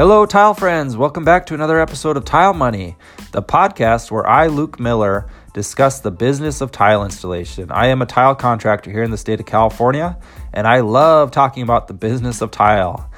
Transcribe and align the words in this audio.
Hello, 0.00 0.24
tile 0.24 0.54
friends. 0.54 0.96
Welcome 0.96 1.26
back 1.26 1.44
to 1.44 1.54
another 1.54 1.78
episode 1.78 2.16
of 2.16 2.24
Tile 2.24 2.54
Money, 2.54 2.96
the 3.32 3.42
podcast 3.42 4.10
where 4.10 4.26
I, 4.26 4.46
Luke 4.46 4.80
Miller, 4.80 5.28
discuss 5.52 6.00
the 6.00 6.10
business 6.10 6.62
of 6.62 6.72
tile 6.72 7.04
installation. 7.04 7.70
I 7.70 7.88
am 7.88 8.00
a 8.00 8.06
tile 8.06 8.34
contractor 8.34 8.90
here 8.90 9.02
in 9.02 9.10
the 9.10 9.18
state 9.18 9.40
of 9.40 9.44
California, 9.44 10.16
and 10.54 10.66
I 10.66 10.80
love 10.80 11.32
talking 11.32 11.62
about 11.62 11.86
the 11.86 11.92
business 11.92 12.40
of 12.40 12.50
tile. 12.50 13.10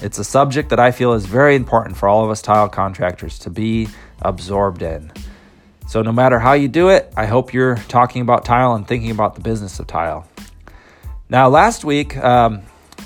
It's 0.00 0.16
a 0.16 0.24
subject 0.24 0.70
that 0.70 0.80
I 0.80 0.90
feel 0.90 1.12
is 1.12 1.26
very 1.26 1.54
important 1.54 1.98
for 1.98 2.08
all 2.08 2.24
of 2.24 2.30
us 2.30 2.40
tile 2.40 2.70
contractors 2.70 3.38
to 3.40 3.50
be 3.50 3.88
absorbed 4.22 4.80
in. 4.80 5.12
So, 5.86 6.00
no 6.00 6.12
matter 6.12 6.38
how 6.38 6.54
you 6.54 6.68
do 6.68 6.88
it, 6.88 7.12
I 7.14 7.26
hope 7.26 7.52
you're 7.52 7.76
talking 7.76 8.22
about 8.22 8.46
tile 8.46 8.72
and 8.72 8.88
thinking 8.88 9.10
about 9.10 9.34
the 9.34 9.42
business 9.42 9.78
of 9.80 9.86
tile. 9.86 10.26
Now, 11.28 11.50
last 11.50 11.84
week, 11.84 12.16
um, 12.16 12.62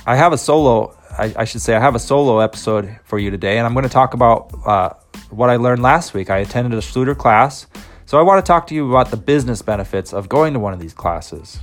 I 0.06 0.15
have 0.15 0.33
a 0.33 0.38
solo 0.38 0.95
I, 1.19 1.34
I, 1.37 1.45
should 1.45 1.62
say 1.62 1.75
I 1.75 1.80
have 1.80 1.95
a 1.95 1.98
solo 1.98 2.41
episode 2.41 2.98
for 3.05 3.19
you 3.19 3.30
today, 3.30 3.56
and 3.56 3.66
I'm 3.66 3.73
going 3.73 3.84
to 3.84 3.88
talk 3.88 4.12
about 4.12 4.52
uh, 4.66 4.91
what 5.30 5.48
I 5.48 5.56
learned 5.56 5.83
last 5.83 6.12
week. 6.12 6.29
I 6.29 6.39
attended 6.39 6.75
a 6.79 6.83
Schluter 6.83 7.16
class, 7.16 7.66
so 8.05 8.19
I 8.19 8.23
want 8.23 8.45
to 8.45 8.47
talk 8.47 8.66
to 8.69 8.75
you 8.75 8.89
about 8.91 9.11
the 9.11 9.16
business 9.16 9.62
benefits 9.62 10.12
of 10.12 10.29
going 10.29 10.52
to 10.52 10.61
one 10.61 10.75
of 10.75 10.79
these 10.79 10.92
classes. 10.92 11.61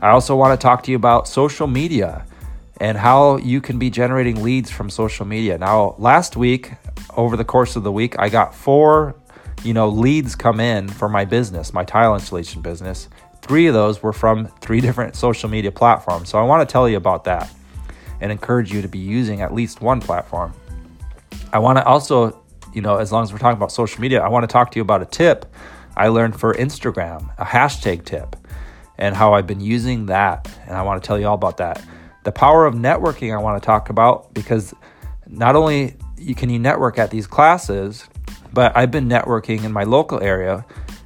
I 0.00 0.10
also 0.10 0.34
want 0.34 0.58
to 0.58 0.62
talk 0.62 0.82
to 0.84 0.90
you 0.90 0.96
about 0.96 1.28
social 1.28 1.66
media 1.66 2.24
and 2.80 2.96
how 2.96 3.36
you 3.36 3.60
can 3.60 3.78
be 3.78 3.90
generating 3.90 4.42
leads 4.42 4.70
from 4.70 4.88
social 4.88 5.26
media. 5.26 5.58
Now, 5.58 5.94
last 5.98 6.36
week, 6.36 6.72
over 7.16 7.36
the 7.36 7.44
course 7.44 7.76
of 7.76 7.84
the 7.84 7.92
week, 7.92 8.18
I 8.18 8.28
got 8.30 8.54
four, 8.54 9.14
you 9.62 9.74
know, 9.74 9.88
leads 9.88 10.34
come 10.34 10.58
in 10.58 10.88
for 10.88 11.08
my 11.08 11.24
business, 11.24 11.72
my 11.72 11.84
tile 11.84 12.14
installation 12.14 12.62
business. 12.62 13.08
Three 13.42 13.66
of 13.66 13.74
those 13.74 14.02
were 14.02 14.12
from 14.14 14.48
three 14.60 14.80
different 14.86 15.16
social 15.16 15.50
media 15.50 15.70
platforms. 15.70 16.30
So 16.30 16.38
I 16.38 16.42
want 16.42 16.66
to 16.66 16.72
tell 16.72 16.88
you 16.88 16.96
about 16.96 17.24
that 17.24 17.50
and 18.24 18.32
encourage 18.32 18.72
you 18.72 18.80
to 18.80 18.88
be 18.88 18.98
using 18.98 19.42
at 19.42 19.52
least 19.52 19.82
one 19.82 20.00
platform. 20.00 20.54
I 21.52 21.58
want 21.58 21.76
to 21.76 21.84
also, 21.84 22.42
you 22.72 22.80
know, 22.80 22.96
as 22.96 23.12
long 23.12 23.22
as 23.22 23.34
we're 23.34 23.38
talking 23.38 23.58
about 23.58 23.70
social 23.70 24.00
media, 24.00 24.22
I 24.22 24.28
want 24.28 24.44
to 24.44 24.46
talk 24.50 24.70
to 24.70 24.76
you 24.78 24.82
about 24.82 25.02
a 25.02 25.04
tip 25.04 25.44
I 25.94 26.08
learned 26.08 26.40
for 26.40 26.54
Instagram, 26.54 27.30
a 27.36 27.44
hashtag 27.44 28.06
tip, 28.06 28.34
and 28.96 29.14
how 29.14 29.34
I've 29.34 29.46
been 29.46 29.60
using 29.60 30.06
that. 30.06 30.50
And 30.66 30.74
I 30.74 30.80
want 30.80 31.02
to 31.02 31.06
tell 31.06 31.18
you 31.18 31.26
all 31.26 31.34
about 31.34 31.58
that. 31.58 31.84
The 32.22 32.32
power 32.32 32.64
of 32.64 32.74
networking, 32.74 33.34
I 33.34 33.42
want 33.42 33.62
to 33.62 33.66
talk 33.66 33.90
about 33.90 34.32
because 34.32 34.72
not 35.26 35.54
only 35.54 35.94
can 36.34 36.48
you 36.48 36.58
network 36.58 36.98
at 36.98 37.10
these 37.10 37.26
classes, 37.26 38.08
but 38.54 38.74
I've 38.74 38.90
been 38.90 39.06
networking 39.06 39.64
in 39.64 39.72
my 39.72 39.84
local 39.84 40.22
area 40.22 40.64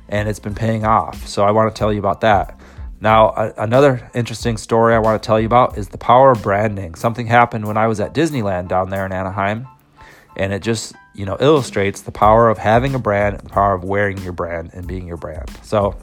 and 0.08 0.28
it's 0.28 0.38
been 0.38 0.54
paying 0.54 0.84
off. 0.84 1.26
So 1.26 1.42
I 1.42 1.50
want 1.50 1.74
to 1.74 1.76
tell 1.76 1.92
you 1.92 1.98
about 1.98 2.20
that. 2.20 2.57
Now, 3.00 3.28
a- 3.30 3.54
another 3.58 4.10
interesting 4.14 4.56
story 4.56 4.94
I 4.94 4.98
want 4.98 5.22
to 5.22 5.26
tell 5.26 5.38
you 5.38 5.46
about 5.46 5.78
is 5.78 5.88
the 5.88 5.98
power 5.98 6.32
of 6.32 6.42
branding. 6.42 6.94
Something 6.94 7.26
happened 7.26 7.66
when 7.66 7.76
I 7.76 7.86
was 7.86 8.00
at 8.00 8.12
Disneyland 8.12 8.68
down 8.68 8.90
there 8.90 9.06
in 9.06 9.12
Anaheim, 9.12 9.68
and 10.36 10.52
it 10.52 10.62
just 10.62 10.94
you 11.14 11.24
know 11.24 11.36
illustrates 11.40 12.02
the 12.02 12.12
power 12.12 12.48
of 12.48 12.58
having 12.58 12.94
a 12.94 12.98
brand 12.98 13.36
and 13.36 13.44
the 13.44 13.50
power 13.50 13.74
of 13.74 13.84
wearing 13.84 14.18
your 14.18 14.32
brand 14.32 14.70
and 14.72 14.86
being 14.86 15.06
your 15.06 15.16
brand. 15.16 15.48
So, 15.62 15.96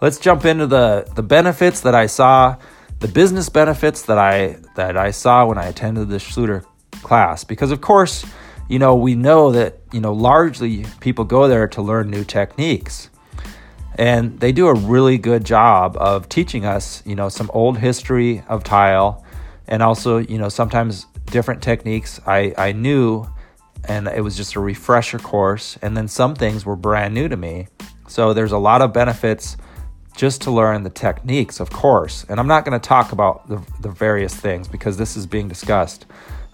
let's 0.00 0.18
jump 0.18 0.44
into 0.44 0.66
the 0.66 1.08
the 1.14 1.22
benefits 1.22 1.80
that 1.82 1.94
I 1.94 2.06
saw, 2.06 2.56
the 2.98 3.08
business 3.08 3.48
benefits 3.48 4.02
that 4.02 4.18
I 4.18 4.58
that 4.74 4.96
I 4.96 5.12
saw 5.12 5.46
when 5.46 5.58
I 5.58 5.66
attended 5.66 6.08
the 6.08 6.16
Schluter 6.16 6.64
class. 7.02 7.44
Because 7.44 7.70
of 7.70 7.80
course, 7.80 8.26
you 8.68 8.80
know 8.80 8.96
we 8.96 9.14
know 9.14 9.52
that 9.52 9.78
you 9.92 10.00
know 10.00 10.12
largely 10.12 10.86
people 10.98 11.24
go 11.24 11.46
there 11.46 11.68
to 11.68 11.82
learn 11.82 12.10
new 12.10 12.24
techniques 12.24 13.09
and 14.00 14.40
they 14.40 14.50
do 14.50 14.66
a 14.66 14.72
really 14.72 15.18
good 15.18 15.44
job 15.44 15.94
of 15.98 16.26
teaching 16.30 16.64
us, 16.64 17.02
you 17.04 17.14
know, 17.14 17.28
some 17.28 17.50
old 17.52 17.76
history 17.76 18.42
of 18.48 18.64
tile 18.64 19.22
and 19.68 19.82
also, 19.82 20.16
you 20.16 20.38
know, 20.38 20.48
sometimes 20.48 21.04
different 21.26 21.62
techniques 21.62 22.18
I, 22.26 22.54
I 22.56 22.72
knew 22.72 23.28
and 23.84 24.08
it 24.08 24.22
was 24.22 24.38
just 24.38 24.54
a 24.54 24.60
refresher 24.60 25.18
course. 25.18 25.78
And 25.82 25.94
then 25.94 26.08
some 26.08 26.34
things 26.34 26.64
were 26.64 26.76
brand 26.76 27.12
new 27.12 27.28
to 27.28 27.36
me. 27.36 27.68
So 28.08 28.32
there's 28.32 28.52
a 28.52 28.58
lot 28.58 28.80
of 28.80 28.94
benefits 28.94 29.58
just 30.16 30.40
to 30.42 30.50
learn 30.50 30.82
the 30.82 30.88
techniques, 30.88 31.60
of 31.60 31.68
course. 31.68 32.24
And 32.30 32.40
I'm 32.40 32.48
not 32.48 32.64
going 32.64 32.80
to 32.80 32.88
talk 32.88 33.12
about 33.12 33.50
the, 33.50 33.62
the 33.82 33.90
various 33.90 34.34
things 34.34 34.66
because 34.66 34.96
this 34.96 35.14
is 35.14 35.26
being 35.26 35.46
discussed 35.46 36.06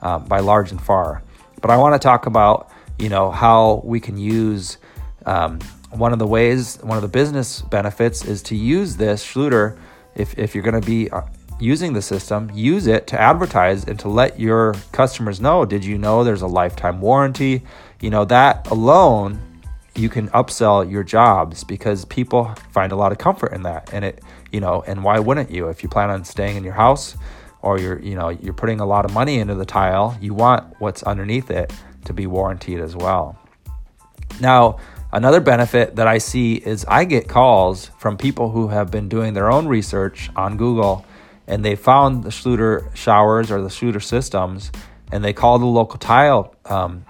uh, 0.02 0.18
by 0.18 0.40
large 0.40 0.72
and 0.72 0.82
far. 0.82 1.22
But 1.62 1.70
I 1.70 1.76
want 1.76 1.94
to 1.94 2.04
talk 2.04 2.26
about, 2.26 2.72
you 2.98 3.08
know, 3.08 3.30
how 3.30 3.82
we 3.84 4.00
can 4.00 4.18
use 4.18 4.78
um, 5.26 5.60
one 5.91 6.12
of 6.12 6.19
the 6.19 6.26
ways, 6.26 6.78
one 6.82 6.97
of 6.98 7.02
the 7.02 7.08
business 7.08 7.62
benefits 7.62 8.24
is 8.24 8.42
to 8.44 8.56
use 8.56 8.97
this 8.97 9.24
Schluter. 9.24 9.78
If, 10.14 10.38
if 10.38 10.54
you're 10.54 10.64
going 10.64 10.80
to 10.80 10.86
be 10.86 11.10
uh, 11.10 11.22
using 11.60 11.92
the 11.92 12.02
system, 12.02 12.50
use 12.54 12.86
it 12.86 13.06
to 13.08 13.20
advertise 13.20 13.84
and 13.84 13.98
to 14.00 14.08
let 14.08 14.38
your 14.38 14.74
customers 14.92 15.41
know. 15.41 15.64
Did 15.64 15.84
you 15.84 15.98
know 15.98 16.24
there's 16.24 16.42
a 16.42 16.47
lifetime 16.47 17.00
warranty? 17.00 17.62
You 18.00 18.10
know, 18.10 18.24
that 18.26 18.66
alone, 18.70 19.41
you 19.94 20.08
can 20.08 20.28
upsell 20.28 20.91
your 20.91 21.02
jobs 21.02 21.64
because 21.64 22.04
people 22.04 22.54
find 22.70 22.92
a 22.92 22.97
lot 22.97 23.12
of 23.12 23.18
comfort 23.18 23.53
in 23.53 23.62
that. 23.62 23.92
And 23.92 24.04
it, 24.04 24.22
you 24.53 24.60
know, 24.60 24.82
and 24.86 25.03
why 25.03 25.18
wouldn't 25.18 25.50
you? 25.50 25.68
If 25.68 25.82
you 25.82 25.88
plan 25.88 26.10
on 26.10 26.24
staying 26.24 26.56
in 26.56 26.64
your 26.64 26.74
house 26.74 27.16
or 27.62 27.78
you're, 27.78 27.98
you 28.00 28.14
know, 28.14 28.28
you're 28.28 28.54
putting 28.54 28.80
a 28.80 28.86
lot 28.86 29.04
of 29.04 29.12
money 29.12 29.38
into 29.38 29.54
the 29.54 29.64
tile, 29.64 30.16
you 30.20 30.34
want 30.34 30.74
what's 30.78 31.03
underneath 31.03 31.50
it 31.50 31.72
to 32.04 32.12
be 32.12 32.26
warranted 32.26 32.80
as 32.80 32.94
well. 32.94 33.38
Now, 34.41 34.78
Another 35.16 35.41
benefit 35.41 35.97
that 35.97 36.06
I 36.06 36.19
see 36.19 36.56
is 36.56 36.84
I 36.87 37.06
get 37.06 37.27
calls 37.27 37.87
from 37.97 38.19
people 38.19 38.50
who 38.50 38.69
have 38.69 38.91
been 38.91 39.09
doing 39.09 39.32
their 39.32 39.50
own 39.50 39.66
research 39.66 40.28
on 40.37 40.59
Google 40.59 41.06
and 41.47 41.65
they 41.65 41.75
found 41.75 42.22
the 42.22 42.28
Schluter 42.28 42.94
showers 42.94 43.50
or 43.50 43.62
the 43.62 43.71
Schluter 43.71 44.03
systems 44.03 44.71
and 45.10 45.25
they 45.25 45.32
call 45.32 45.59
the 45.59 45.65
local 45.65 45.99
tile 45.99 46.54
um, 46.66 47.06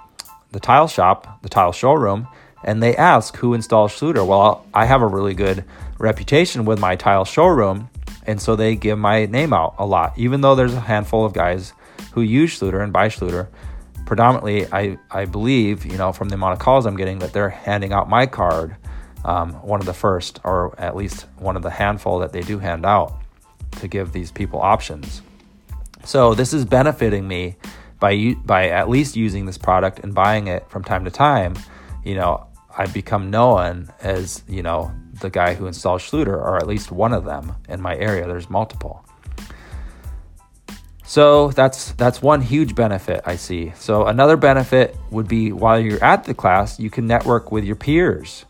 the 0.53 0.61
tile 0.61 0.87
shop, 0.87 1.43
the 1.43 1.49
tile 1.49 1.73
showroom, 1.73 2.29
and 2.63 2.81
they 2.81 2.95
ask 2.95 3.35
who 3.39 3.55
installs 3.55 3.91
Schluter. 3.91 4.25
Well, 4.25 4.65
I 4.73 4.85
have 4.85 5.03
a 5.03 5.07
really 5.09 5.35
good 5.35 5.65
reputation 5.99 6.65
with 6.65 6.79
my 6.79 6.95
tile 6.95 7.25
showroom, 7.25 7.91
and 8.25 8.41
so 8.41 8.55
they 8.55 8.77
give 8.77 9.01
my 9.01 9.27
name 9.27 9.53
out 9.53 9.75
a 9.79 9.85
lot, 9.85 10.17
even 10.17 10.43
though 10.43 10.55
there's 10.55 10.75
a 10.75 10.81
handful 10.81 11.25
of 11.25 11.33
guys 11.33 11.73
who 12.13 12.21
use 12.23 12.57
Schluter 12.57 12.85
and 12.85 12.93
buy 12.93 13.09
Schluter 13.09 13.49
predominantly, 14.07 14.67
I, 14.73 14.99
I 15.11 15.27
believe, 15.27 15.85
you 15.85 15.99
know, 15.99 16.13
from 16.13 16.31
the 16.31 16.37
amount 16.37 16.55
of 16.55 16.59
calls 16.61 16.87
I'm 16.87 16.97
getting, 16.97 17.19
that 17.19 17.33
they're 17.33 17.51
handing 17.51 17.93
out 17.93 18.09
my 18.09 18.25
card, 18.25 18.77
um, 19.25 19.53
one 19.55 19.81
of 19.81 19.87
the 19.87 19.93
first, 19.93 20.41
or 20.45 20.79
at 20.81 20.97
least 20.97 21.27
one 21.39 21.57
of 21.57 21.63
the 21.63 21.71
handful 21.71 22.21
that 22.21 22.33
they 22.33 22.41
do 22.41 22.59
hand 22.59 22.87
out 22.87 23.21
to 23.73 23.89
give 23.89 24.13
these 24.13 24.31
people 24.31 24.61
options. 24.61 25.21
So 26.05 26.35
this 26.35 26.55
is 26.55 26.65
benefiting 26.65 27.27
me 27.27 27.57
by 27.99 28.35
by 28.45 28.69
at 28.69 28.89
least 28.89 29.17
using 29.17 29.47
this 29.47 29.59
product 29.59 29.99
and 30.01 30.15
buying 30.15 30.47
it 30.47 30.69
from 30.71 30.85
time 30.85 31.05
to 31.05 31.11
time. 31.11 31.57
You 32.05 32.15
know, 32.15 32.47
I've 32.79 32.95
become 32.95 33.31
known 33.31 33.91
as 34.01 34.45
you 34.49 34.63
know 34.63 34.93
the 35.21 35.31
guy 35.31 35.55
who 35.55 35.67
installs 35.67 36.03
Schluter, 36.03 36.29
or 36.29 36.57
at 36.57 36.67
least 36.67 36.93
one 36.93 37.13
of 37.13 37.25
them 37.25 37.55
in 37.69 37.81
my 37.81 37.97
area. 37.97 38.27
There's 38.27 38.49
multiple. 38.49 39.05
So 41.07 41.51
that's 41.53 41.93
that's 41.93 42.21
one 42.21 42.43
huge 42.43 42.75
benefit 42.75 43.23
I 43.25 43.37
see. 43.37 43.73
So 43.77 44.07
another 44.07 44.37
benefit 44.37 44.97
would 45.11 45.29
be 45.29 45.53
while 45.53 45.79
you're 45.79 46.03
at 46.03 46.25
the 46.25 46.35
class, 46.35 46.81
you 46.81 46.91
can 46.91 47.07
network 47.07 47.53
with 47.53 47.65
your 47.65 47.77
peers. 47.77 48.45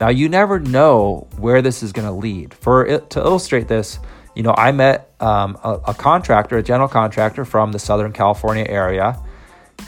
Now 0.00 0.08
you 0.08 0.28
never 0.28 0.60
know 0.60 1.26
where 1.36 1.60
this 1.62 1.82
is 1.82 1.92
going 1.92 2.06
to 2.06 2.14
lead. 2.14 2.54
For 2.54 2.86
it, 2.86 3.10
to 3.10 3.20
illustrate 3.20 3.66
this, 3.66 3.98
you 4.36 4.44
know, 4.44 4.54
I 4.56 4.70
met 4.70 5.12
um, 5.20 5.58
a, 5.64 5.80
a 5.88 5.94
contractor, 5.94 6.56
a 6.56 6.62
general 6.62 6.88
contractor 6.88 7.44
from 7.44 7.72
the 7.72 7.80
Southern 7.80 8.12
California 8.12 8.64
area, 8.68 9.20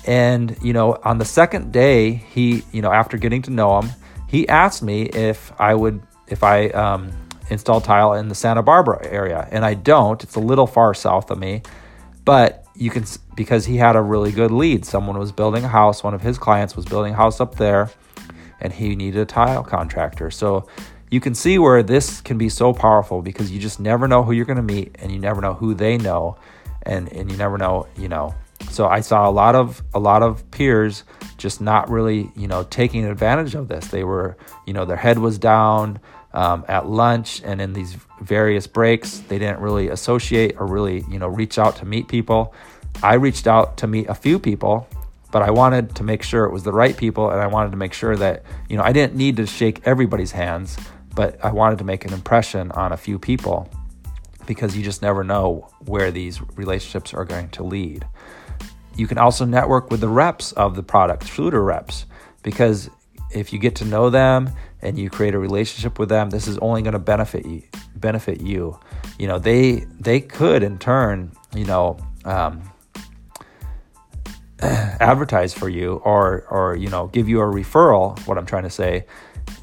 and 0.04 0.56
you 0.60 0.72
know, 0.72 0.98
on 1.04 1.18
the 1.18 1.24
second 1.24 1.72
day, 1.72 2.14
he, 2.14 2.64
you 2.72 2.82
know, 2.82 2.92
after 2.92 3.16
getting 3.16 3.42
to 3.42 3.50
know 3.50 3.80
him, 3.80 3.90
he 4.28 4.48
asked 4.48 4.82
me 4.82 5.04
if 5.04 5.52
I 5.60 5.74
would, 5.74 6.02
if 6.26 6.42
I 6.42 6.66
um, 6.70 7.12
install 7.48 7.80
tile 7.80 8.14
in 8.14 8.28
the 8.28 8.34
Santa 8.34 8.62
Barbara 8.62 9.06
area, 9.06 9.48
and 9.52 9.64
I 9.64 9.74
don't. 9.74 10.22
It's 10.22 10.34
a 10.34 10.40
little 10.40 10.66
far 10.66 10.94
south 10.94 11.30
of 11.30 11.38
me 11.38 11.62
but 12.24 12.64
you 12.74 12.90
can 12.90 13.04
because 13.34 13.66
he 13.66 13.76
had 13.76 13.96
a 13.96 14.02
really 14.02 14.32
good 14.32 14.50
lead. 14.50 14.84
Someone 14.84 15.18
was 15.18 15.32
building 15.32 15.64
a 15.64 15.68
house. 15.68 16.02
One 16.02 16.14
of 16.14 16.22
his 16.22 16.38
clients 16.38 16.76
was 16.76 16.84
building 16.84 17.14
a 17.14 17.16
house 17.16 17.40
up 17.40 17.56
there, 17.56 17.90
and 18.60 18.72
he 18.72 18.94
needed 18.96 19.20
a 19.20 19.26
tile 19.26 19.62
contractor. 19.62 20.30
So 20.30 20.66
you 21.10 21.20
can 21.20 21.34
see 21.34 21.58
where 21.58 21.82
this 21.82 22.20
can 22.20 22.38
be 22.38 22.48
so 22.48 22.72
powerful 22.72 23.22
because 23.22 23.50
you 23.50 23.60
just 23.60 23.80
never 23.80 24.08
know 24.08 24.22
who 24.22 24.32
you're 24.32 24.46
going 24.46 24.56
to 24.56 24.62
meet, 24.62 24.96
and 24.98 25.12
you 25.12 25.18
never 25.18 25.40
know 25.40 25.54
who 25.54 25.74
they 25.74 25.98
know, 25.98 26.36
and 26.82 27.12
and 27.12 27.30
you 27.30 27.36
never 27.36 27.58
know, 27.58 27.86
you 27.96 28.08
know. 28.08 28.34
So 28.70 28.86
I 28.86 29.00
saw 29.00 29.28
a 29.28 29.32
lot 29.32 29.54
of 29.54 29.82
a 29.94 29.98
lot 29.98 30.22
of 30.22 30.50
peers 30.50 31.04
just 31.36 31.60
not 31.60 31.90
really, 31.90 32.30
you 32.36 32.48
know, 32.48 32.62
taking 32.64 33.04
advantage 33.04 33.54
of 33.54 33.68
this. 33.68 33.88
They 33.88 34.04
were, 34.04 34.36
you 34.66 34.72
know, 34.72 34.84
their 34.84 34.96
head 34.96 35.18
was 35.18 35.38
down 35.38 36.00
um, 36.32 36.64
at 36.68 36.86
lunch 36.86 37.42
and 37.44 37.60
in 37.60 37.72
these 37.72 37.96
various 38.20 38.66
breaks. 38.66 39.18
They 39.18 39.38
didn't 39.38 39.60
really 39.60 39.88
associate 39.88 40.56
or 40.58 40.66
really, 40.66 41.04
you 41.10 41.18
know, 41.18 41.28
reach 41.28 41.58
out 41.58 41.76
to 41.76 41.84
meet 41.84 42.08
people. 42.08 42.54
I 43.02 43.14
reached 43.14 43.46
out 43.46 43.78
to 43.78 43.86
meet 43.86 44.08
a 44.08 44.14
few 44.14 44.38
people, 44.38 44.88
but 45.30 45.42
I 45.42 45.50
wanted 45.50 45.94
to 45.96 46.04
make 46.04 46.22
sure 46.22 46.44
it 46.44 46.52
was 46.52 46.62
the 46.62 46.72
right 46.72 46.96
people, 46.96 47.30
and 47.30 47.40
I 47.40 47.46
wanted 47.46 47.70
to 47.70 47.76
make 47.76 47.94
sure 47.94 48.16
that, 48.16 48.44
you 48.68 48.76
know, 48.76 48.82
I 48.82 48.92
didn't 48.92 49.16
need 49.16 49.36
to 49.36 49.46
shake 49.46 49.80
everybody's 49.86 50.32
hands, 50.32 50.76
but 51.14 51.42
I 51.44 51.52
wanted 51.52 51.78
to 51.78 51.84
make 51.84 52.04
an 52.04 52.12
impression 52.12 52.70
on 52.72 52.92
a 52.92 52.96
few 52.96 53.18
people 53.18 53.68
because 54.46 54.76
you 54.76 54.82
just 54.82 55.02
never 55.02 55.24
know 55.24 55.68
where 55.86 56.10
these 56.10 56.40
relationships 56.56 57.14
are 57.14 57.24
going 57.24 57.48
to 57.50 57.62
lead. 57.62 58.06
You 58.96 59.06
can 59.06 59.18
also 59.18 59.44
network 59.44 59.90
with 59.90 60.00
the 60.00 60.08
reps 60.08 60.52
of 60.52 60.76
the 60.76 60.82
product, 60.82 61.24
Schluter 61.24 61.64
reps, 61.64 62.06
because 62.42 62.90
if 63.30 63.52
you 63.52 63.58
get 63.58 63.76
to 63.76 63.84
know 63.84 64.10
them 64.10 64.50
and 64.80 64.98
you 64.98 65.10
create 65.10 65.34
a 65.34 65.38
relationship 65.38 65.98
with 65.98 66.08
them, 66.08 66.30
this 66.30 66.46
is 66.46 66.58
only 66.58 66.82
going 66.82 66.92
to 66.92 66.98
benefit 66.98 67.46
you. 67.46 67.62
Benefit 67.96 68.40
you. 68.40 68.78
You 69.18 69.28
know, 69.28 69.38
they 69.38 69.86
they 70.00 70.20
could 70.20 70.62
in 70.62 70.78
turn, 70.78 71.32
you 71.54 71.64
know, 71.64 71.98
um, 72.24 72.62
advertise 74.60 75.54
for 75.54 75.68
you 75.68 75.94
or 76.04 76.46
or 76.50 76.76
you 76.76 76.88
know 76.88 77.08
give 77.08 77.28
you 77.28 77.40
a 77.40 77.44
referral. 77.44 78.18
What 78.26 78.38
I'm 78.38 78.46
trying 78.46 78.64
to 78.64 78.70
say, 78.70 79.06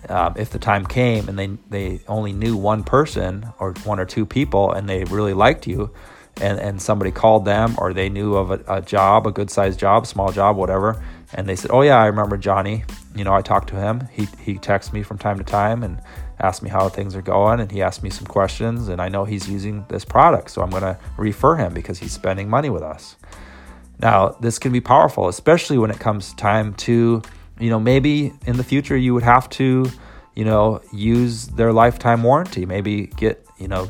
um, 0.08 0.34
if 0.38 0.50
the 0.50 0.60
time 0.60 0.86
came 0.86 1.30
and 1.30 1.38
they 1.38 1.48
they 1.70 2.02
only 2.08 2.34
knew 2.34 2.56
one 2.56 2.84
person 2.84 3.52
or 3.60 3.74
one 3.84 4.00
or 4.00 4.06
two 4.06 4.26
people 4.26 4.72
and 4.72 4.88
they 4.88 5.04
really 5.06 5.34
liked 5.34 5.68
you, 5.68 5.94
and 6.42 6.60
and 6.60 6.82
somebody 6.82 7.12
called 7.12 7.46
them 7.46 7.76
or 7.78 7.94
they 7.94 8.10
knew 8.10 8.36
of 8.36 8.52
a, 8.52 8.64
a 8.68 8.82
job, 8.82 9.28
a 9.28 9.32
good 9.32 9.50
sized 9.50 9.80
job, 9.80 10.08
small 10.08 10.32
job, 10.32 10.56
whatever, 10.56 11.04
and 11.34 11.48
they 11.48 11.56
said, 11.56 11.72
"Oh 11.72 11.82
yeah, 11.82 11.98
I 11.98 12.08
remember 12.08 12.38
Johnny. 12.38 12.84
You 13.16 13.24
know, 13.24 13.34
I 13.34 13.42
talked 13.42 13.70
to 13.70 13.76
him. 13.76 14.08
He 14.12 14.28
he 14.40 14.58
texts 14.58 14.94
me 14.94 15.04
from 15.04 15.18
time 15.18 15.38
to 15.38 15.44
time 15.44 15.84
and 15.84 16.02
asked 16.40 16.64
me 16.64 16.70
how 16.70 16.88
things 16.88 17.16
are 17.16 17.22
going, 17.22 17.60
and 17.60 17.72
he 17.72 17.82
asked 17.82 18.02
me 18.02 18.10
some 18.10 18.26
questions, 18.26 18.88
and 18.88 19.02
I 19.02 19.10
know 19.10 19.26
he's 19.26 19.50
using 19.50 19.86
this 19.90 20.06
product, 20.06 20.52
so 20.52 20.62
I'm 20.62 20.70
going 20.70 20.84
to 20.84 20.98
refer 21.18 21.58
him 21.58 21.74
because 21.74 22.00
he's 22.00 22.14
spending 22.14 22.50
money 22.50 22.70
with 22.70 22.84
us." 22.84 23.16
Now, 24.02 24.30
this 24.40 24.58
can 24.60 24.72
be 24.72 24.80
powerful, 24.80 25.28
especially 25.28 25.78
when 25.78 25.92
it 25.92 26.00
comes 26.00 26.34
time 26.34 26.74
to, 26.76 27.22
you 27.60 27.70
know, 27.70 27.80
maybe 27.80 28.34
in 28.46 28.56
the 28.56 28.64
future 28.64 28.96
you 28.96 29.14
would 29.14 29.24
have 29.24 29.50
to, 29.52 29.92
you 30.36 30.46
know, 30.46 30.82
use 30.94 31.48
their 31.48 31.74
lifetime 31.74 32.24
warranty. 32.24 32.66
Maybe 32.66 33.08
get, 33.08 33.46
you 33.58 33.68
know, 33.68 33.90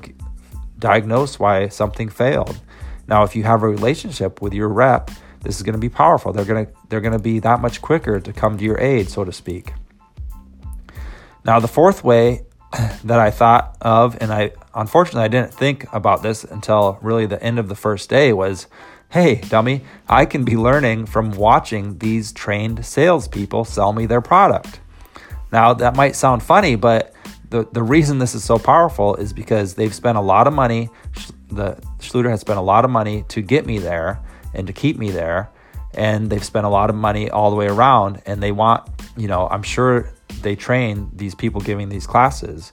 diagnose 0.79 1.39
why 1.39 1.67
something 1.67 2.09
failed. 2.09 2.59
Now, 3.07 3.23
if 3.23 3.35
you 3.35 3.43
have 3.43 3.63
a 3.63 3.67
relationship 3.67 4.41
with 4.41 4.53
your 4.53 4.69
rep, 4.69 5.11
this 5.41 5.57
is 5.57 5.63
going 5.63 5.73
to 5.73 5.79
be 5.79 5.89
powerful. 5.89 6.33
They're 6.33 6.45
going 6.45 6.65
to 6.65 6.71
they're 6.89 7.01
going 7.01 7.13
to 7.13 7.19
be 7.19 7.39
that 7.39 7.61
much 7.61 7.81
quicker 7.81 8.19
to 8.19 8.33
come 8.33 8.57
to 8.57 8.63
your 8.63 8.79
aid, 8.79 9.09
so 9.09 9.23
to 9.23 9.31
speak. 9.31 9.73
Now, 11.45 11.59
the 11.59 11.67
fourth 11.67 12.03
way 12.03 12.45
that 13.03 13.19
I 13.19 13.31
thought 13.31 13.77
of, 13.81 14.17
and 14.21 14.31
I 14.31 14.51
unfortunately 14.75 15.23
I 15.23 15.27
didn't 15.29 15.53
think 15.53 15.91
about 15.93 16.21
this 16.21 16.43
until 16.43 16.99
really 17.01 17.25
the 17.25 17.41
end 17.41 17.57
of 17.57 17.69
the 17.69 17.75
first 17.75 18.09
day, 18.09 18.33
was, 18.33 18.67
hey, 19.09 19.35
dummy, 19.35 19.83
I 20.07 20.25
can 20.25 20.43
be 20.43 20.55
learning 20.55 21.07
from 21.07 21.31
watching 21.31 21.97
these 21.97 22.31
trained 22.31 22.85
salespeople 22.85 23.65
sell 23.65 23.93
me 23.93 24.05
their 24.05 24.21
product. 24.21 24.81
Now, 25.51 25.73
that 25.73 25.95
might 25.95 26.15
sound 26.15 26.43
funny, 26.43 26.75
but 26.75 27.13
the, 27.49 27.67
the 27.71 27.83
reason 27.83 28.19
this 28.19 28.35
is 28.35 28.43
so 28.43 28.59
powerful 28.59 29.15
is 29.15 29.33
because 29.33 29.73
they've 29.73 29.93
spent 29.93 30.17
a 30.17 30.21
lot 30.21 30.47
of 30.47 30.53
money. 30.53 30.89
The 31.49 31.81
Schluter 31.99 32.29
has 32.29 32.41
spent 32.41 32.59
a 32.59 32.63
lot 32.63 32.85
of 32.85 32.91
money 32.91 33.23
to 33.29 33.41
get 33.41 33.65
me 33.65 33.79
there 33.79 34.19
and 34.53 34.67
to 34.67 34.73
keep 34.73 34.97
me 34.97 35.11
there. 35.11 35.49
And 35.95 36.29
they've 36.29 36.43
spent 36.43 36.65
a 36.65 36.69
lot 36.69 36.89
of 36.89 36.95
money 36.95 37.29
all 37.29 37.49
the 37.49 37.55
way 37.55 37.67
around. 37.67 38.21
And 38.25 38.41
they 38.41 38.51
want, 38.51 38.87
you 39.17 39.27
know, 39.27 39.47
I'm 39.49 39.63
sure 39.63 40.13
they 40.41 40.55
train 40.55 41.09
these 41.13 41.33
people 41.33 41.61
giving 41.61 41.89
these 41.89 42.05
classes. 42.05 42.71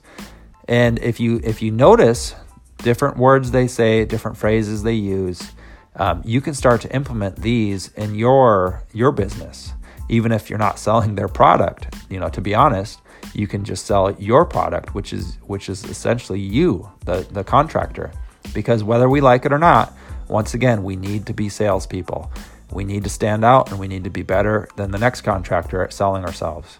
And 0.67 0.99
if 0.99 1.19
you 1.19 1.39
if 1.43 1.61
you 1.61 1.71
notice 1.71 2.35
different 2.77 3.17
words 3.17 3.51
they 3.51 3.67
say, 3.67 4.05
different 4.05 4.37
phrases 4.37 4.83
they 4.83 4.93
use, 4.93 5.51
um, 5.95 6.21
you 6.23 6.41
can 6.41 6.53
start 6.53 6.81
to 6.81 6.95
implement 6.95 7.37
these 7.37 7.87
in 7.93 8.13
your 8.13 8.83
your 8.93 9.11
business, 9.11 9.73
even 10.09 10.31
if 10.31 10.49
you're 10.49 10.59
not 10.59 10.77
selling 10.77 11.15
their 11.15 11.27
product. 11.27 11.95
You 12.09 12.19
know, 12.19 12.29
to 12.29 12.41
be 12.41 12.53
honest, 12.53 13.01
you 13.37 13.47
can 13.47 13.63
just 13.63 13.85
sell 13.85 14.11
your 14.13 14.45
product, 14.45 14.95
which 14.95 15.13
is 15.13 15.37
which 15.43 15.69
is 15.69 15.85
essentially 15.85 16.39
you, 16.39 16.89
the 17.05 17.27
the 17.31 17.43
contractor. 17.43 18.11
Because 18.53 18.83
whether 18.83 19.07
we 19.09 19.21
like 19.21 19.45
it 19.45 19.53
or 19.53 19.59
not, 19.59 19.93
once 20.27 20.53
again, 20.53 20.83
we 20.83 20.95
need 20.95 21.25
to 21.27 21.33
be 21.33 21.49
salespeople. 21.49 22.31
We 22.71 22.83
need 22.83 23.03
to 23.03 23.09
stand 23.09 23.45
out 23.45 23.69
and 23.71 23.79
we 23.79 23.87
need 23.87 24.03
to 24.05 24.09
be 24.09 24.23
better 24.23 24.67
than 24.75 24.91
the 24.91 24.97
next 24.97 25.21
contractor 25.21 25.83
at 25.83 25.93
selling 25.93 26.25
ourselves. 26.25 26.79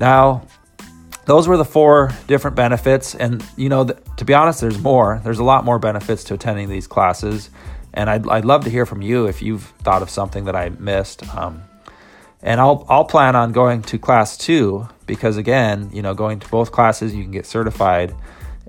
Now, 0.00 0.46
those 1.26 1.46
were 1.46 1.56
the 1.56 1.64
four 1.64 2.12
different 2.26 2.56
benefits. 2.56 3.14
And, 3.14 3.44
you 3.56 3.68
know, 3.68 3.84
to 3.84 4.24
be 4.24 4.34
honest, 4.34 4.60
there's 4.60 4.78
more. 4.78 5.20
There's 5.22 5.38
a 5.38 5.44
lot 5.44 5.64
more 5.64 5.78
benefits 5.78 6.24
to 6.24 6.34
attending 6.34 6.68
these 6.68 6.86
classes. 6.86 7.50
And 7.94 8.08
I'd, 8.08 8.28
I'd 8.28 8.44
love 8.44 8.64
to 8.64 8.70
hear 8.70 8.86
from 8.86 9.02
you 9.02 9.26
if 9.26 9.42
you've 9.42 9.64
thought 9.82 10.02
of 10.02 10.10
something 10.10 10.44
that 10.46 10.56
I 10.56 10.70
missed. 10.70 11.28
Um, 11.36 11.62
and 12.42 12.60
I'll, 12.60 12.84
I'll 12.88 13.04
plan 13.04 13.34
on 13.36 13.52
going 13.52 13.82
to 13.82 13.98
class 13.98 14.36
two 14.36 14.88
because, 15.06 15.36
again, 15.36 15.90
you 15.92 16.02
know, 16.02 16.14
going 16.14 16.40
to 16.40 16.48
both 16.48 16.72
classes, 16.72 17.14
you 17.14 17.22
can 17.22 17.32
get 17.32 17.46
certified 17.46 18.14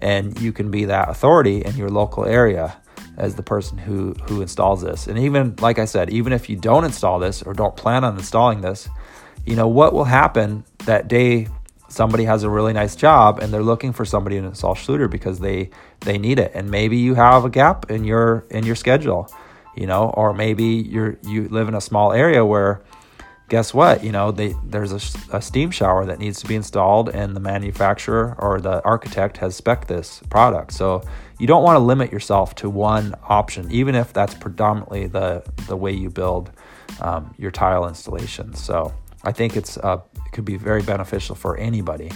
and 0.01 0.39
you 0.39 0.51
can 0.51 0.71
be 0.71 0.85
that 0.85 1.09
authority 1.09 1.63
in 1.63 1.75
your 1.75 1.89
local 1.89 2.25
area 2.25 2.77
as 3.17 3.35
the 3.35 3.43
person 3.43 3.77
who 3.77 4.13
who 4.27 4.41
installs 4.41 4.81
this. 4.81 5.07
And 5.07 5.19
even 5.19 5.55
like 5.59 5.77
I 5.77 5.85
said, 5.85 6.09
even 6.09 6.33
if 6.33 6.49
you 6.49 6.55
don't 6.55 6.85
install 6.85 7.19
this 7.19 7.43
or 7.43 7.53
don't 7.53 7.75
plan 7.75 8.03
on 8.03 8.17
installing 8.17 8.61
this, 8.61 8.87
you 9.45 9.55
know 9.55 9.67
what 9.67 9.93
will 9.93 10.05
happen 10.05 10.63
that 10.85 11.07
day 11.07 11.47
somebody 11.89 12.23
has 12.23 12.43
a 12.43 12.49
really 12.49 12.71
nice 12.71 12.95
job 12.95 13.39
and 13.39 13.51
they're 13.51 13.63
looking 13.63 13.91
for 13.91 14.05
somebody 14.05 14.39
to 14.39 14.47
install 14.47 14.75
Schluter 14.75 15.09
because 15.09 15.39
they 15.39 15.69
they 16.01 16.17
need 16.17 16.39
it. 16.39 16.51
And 16.55 16.71
maybe 16.71 16.97
you 16.97 17.15
have 17.15 17.45
a 17.45 17.49
gap 17.49 17.91
in 17.91 18.05
your 18.05 18.45
in 18.49 18.65
your 18.65 18.75
schedule, 18.75 19.29
you 19.75 19.85
know, 19.85 20.09
or 20.11 20.33
maybe 20.33 20.63
you're 20.63 21.17
you 21.23 21.49
live 21.49 21.67
in 21.67 21.75
a 21.75 21.81
small 21.81 22.13
area 22.13 22.45
where 22.45 22.81
guess 23.49 23.73
what? 23.73 24.03
You 24.03 24.11
know, 24.11 24.31
they, 24.31 24.55
there's 24.63 24.91
a, 24.93 25.37
a, 25.37 25.41
steam 25.41 25.71
shower 25.71 26.05
that 26.05 26.19
needs 26.19 26.39
to 26.41 26.47
be 26.47 26.55
installed, 26.55 27.09
and 27.09 27.35
the 27.35 27.39
manufacturer 27.39 28.35
or 28.37 28.61
the 28.61 28.81
architect 28.83 29.37
has 29.37 29.55
spec 29.55 29.87
this 29.87 30.21
product. 30.29 30.71
So 30.71 31.03
you 31.39 31.47
don't 31.47 31.63
want 31.63 31.75
to 31.75 31.79
limit 31.79 32.11
yourself 32.11 32.55
to 32.55 32.69
one 32.69 33.15
option, 33.27 33.69
even 33.71 33.95
if 33.95 34.13
that's 34.13 34.35
predominantly 34.35 35.07
the 35.07 35.43
the 35.67 35.75
way 35.75 35.91
you 35.91 36.09
build 36.09 36.51
um, 37.01 37.33
your 37.37 37.51
tile 37.51 37.87
installation. 37.87 38.53
So 38.53 38.93
I 39.23 39.31
think 39.31 39.57
it's 39.57 39.77
uh, 39.77 39.99
it 40.15 40.31
could 40.31 40.45
be 40.45 40.57
very 40.57 40.83
beneficial 40.83 41.35
for 41.35 41.57
anybody. 41.57 42.11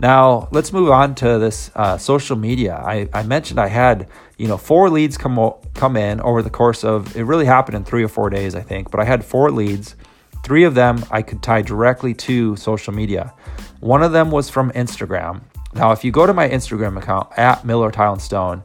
Now 0.00 0.48
let's 0.52 0.72
move 0.72 0.90
on 0.90 1.14
to 1.16 1.38
this 1.38 1.70
uh, 1.74 1.98
social 1.98 2.36
media. 2.36 2.74
I, 2.74 3.08
I 3.12 3.22
mentioned 3.24 3.58
I 3.60 3.68
had 3.68 4.08
you 4.38 4.48
know 4.48 4.56
four 4.56 4.90
leads 4.90 5.18
come 5.18 5.52
come 5.74 5.96
in 5.96 6.20
over 6.20 6.40
the 6.42 6.50
course 6.50 6.84
of 6.84 7.16
it 7.16 7.24
really 7.24 7.46
happened 7.46 7.76
in 7.76 7.84
three 7.84 8.04
or 8.04 8.08
four 8.08 8.30
days 8.30 8.54
I 8.54 8.62
think, 8.62 8.90
but 8.90 9.00
I 9.00 9.04
had 9.04 9.24
four 9.24 9.50
leads 9.50 9.96
Three 10.42 10.64
of 10.64 10.74
them 10.74 11.04
I 11.10 11.22
could 11.22 11.42
tie 11.42 11.62
directly 11.62 12.14
to 12.14 12.56
social 12.56 12.92
media. 12.92 13.32
One 13.80 14.02
of 14.02 14.12
them 14.12 14.30
was 14.30 14.50
from 14.50 14.70
Instagram. 14.72 15.42
Now, 15.74 15.92
if 15.92 16.04
you 16.04 16.12
go 16.12 16.26
to 16.26 16.34
my 16.34 16.48
Instagram 16.48 16.96
account 16.96 17.28
at 17.36 17.64
Miller 17.64 17.90
Tile 17.90 18.12
and 18.12 18.22
Stone, 18.22 18.62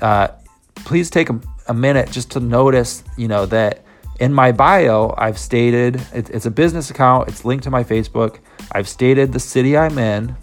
uh, 0.00 0.28
please 0.76 1.10
take 1.10 1.30
a, 1.30 1.40
a, 1.66 1.74
minute 1.74 2.10
just 2.10 2.30
to 2.32 2.40
notice, 2.40 3.02
you 3.16 3.26
know, 3.26 3.46
that 3.46 3.84
in 4.20 4.32
my 4.32 4.52
bio 4.52 5.14
I've 5.18 5.38
stated 5.38 5.96
it, 6.14 6.30
it's 6.30 6.46
a 6.46 6.50
business 6.50 6.90
account. 6.90 7.28
It's 7.28 7.44
linked 7.44 7.64
to 7.64 7.70
my 7.70 7.82
Facebook. 7.82 8.38
I've 8.70 8.88
stated 8.88 9.32
the 9.32 9.40
city 9.40 9.76
I'm 9.76 9.98
in. 9.98 10.36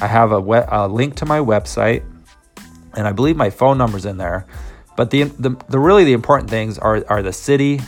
I 0.00 0.06
have 0.08 0.32
a, 0.32 0.40
we- 0.40 0.58
a 0.66 0.88
link 0.88 1.14
to 1.16 1.26
my 1.26 1.38
website, 1.38 2.02
and 2.94 3.06
I 3.06 3.12
believe 3.12 3.36
my 3.36 3.50
phone 3.50 3.78
number's 3.78 4.06
in 4.06 4.16
there. 4.16 4.46
But 4.96 5.10
the, 5.10 5.24
the, 5.24 5.56
the 5.68 5.78
really 5.78 6.04
the 6.04 6.12
important 6.12 6.50
things 6.50 6.78
are 6.78 7.04
are 7.08 7.22
the 7.22 7.32
city 7.32 7.80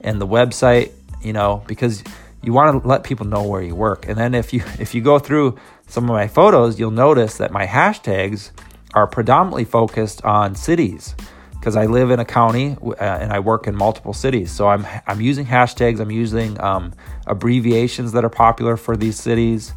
and 0.00 0.20
the 0.20 0.26
website 0.26 0.92
you 1.22 1.32
know, 1.32 1.62
because 1.66 2.02
you 2.42 2.52
want 2.52 2.82
to 2.82 2.88
let 2.88 3.04
people 3.04 3.26
know 3.26 3.42
where 3.42 3.62
you 3.62 3.74
work. 3.74 4.08
And 4.08 4.16
then 4.16 4.34
if 4.34 4.52
you 4.52 4.62
if 4.78 4.94
you 4.94 5.00
go 5.00 5.18
through 5.18 5.58
some 5.86 6.04
of 6.04 6.10
my 6.10 6.28
photos, 6.28 6.78
you'll 6.78 6.90
notice 6.90 7.36
that 7.38 7.50
my 7.50 7.66
hashtags 7.66 8.50
are 8.94 9.06
predominantly 9.06 9.64
focused 9.64 10.24
on 10.24 10.54
cities 10.54 11.14
because 11.52 11.76
I 11.76 11.86
live 11.86 12.10
in 12.10 12.18
a 12.18 12.24
county 12.24 12.76
uh, 12.82 12.94
and 12.98 13.32
I 13.32 13.38
work 13.38 13.66
in 13.66 13.76
multiple 13.76 14.14
cities. 14.14 14.50
So 14.50 14.68
I'm 14.68 14.86
I'm 15.06 15.20
using 15.20 15.46
hashtags. 15.46 16.00
I'm 16.00 16.10
using 16.10 16.60
um, 16.60 16.92
abbreviations 17.26 18.12
that 18.12 18.24
are 18.24 18.30
popular 18.30 18.76
for 18.76 18.96
these 18.96 19.18
cities, 19.18 19.72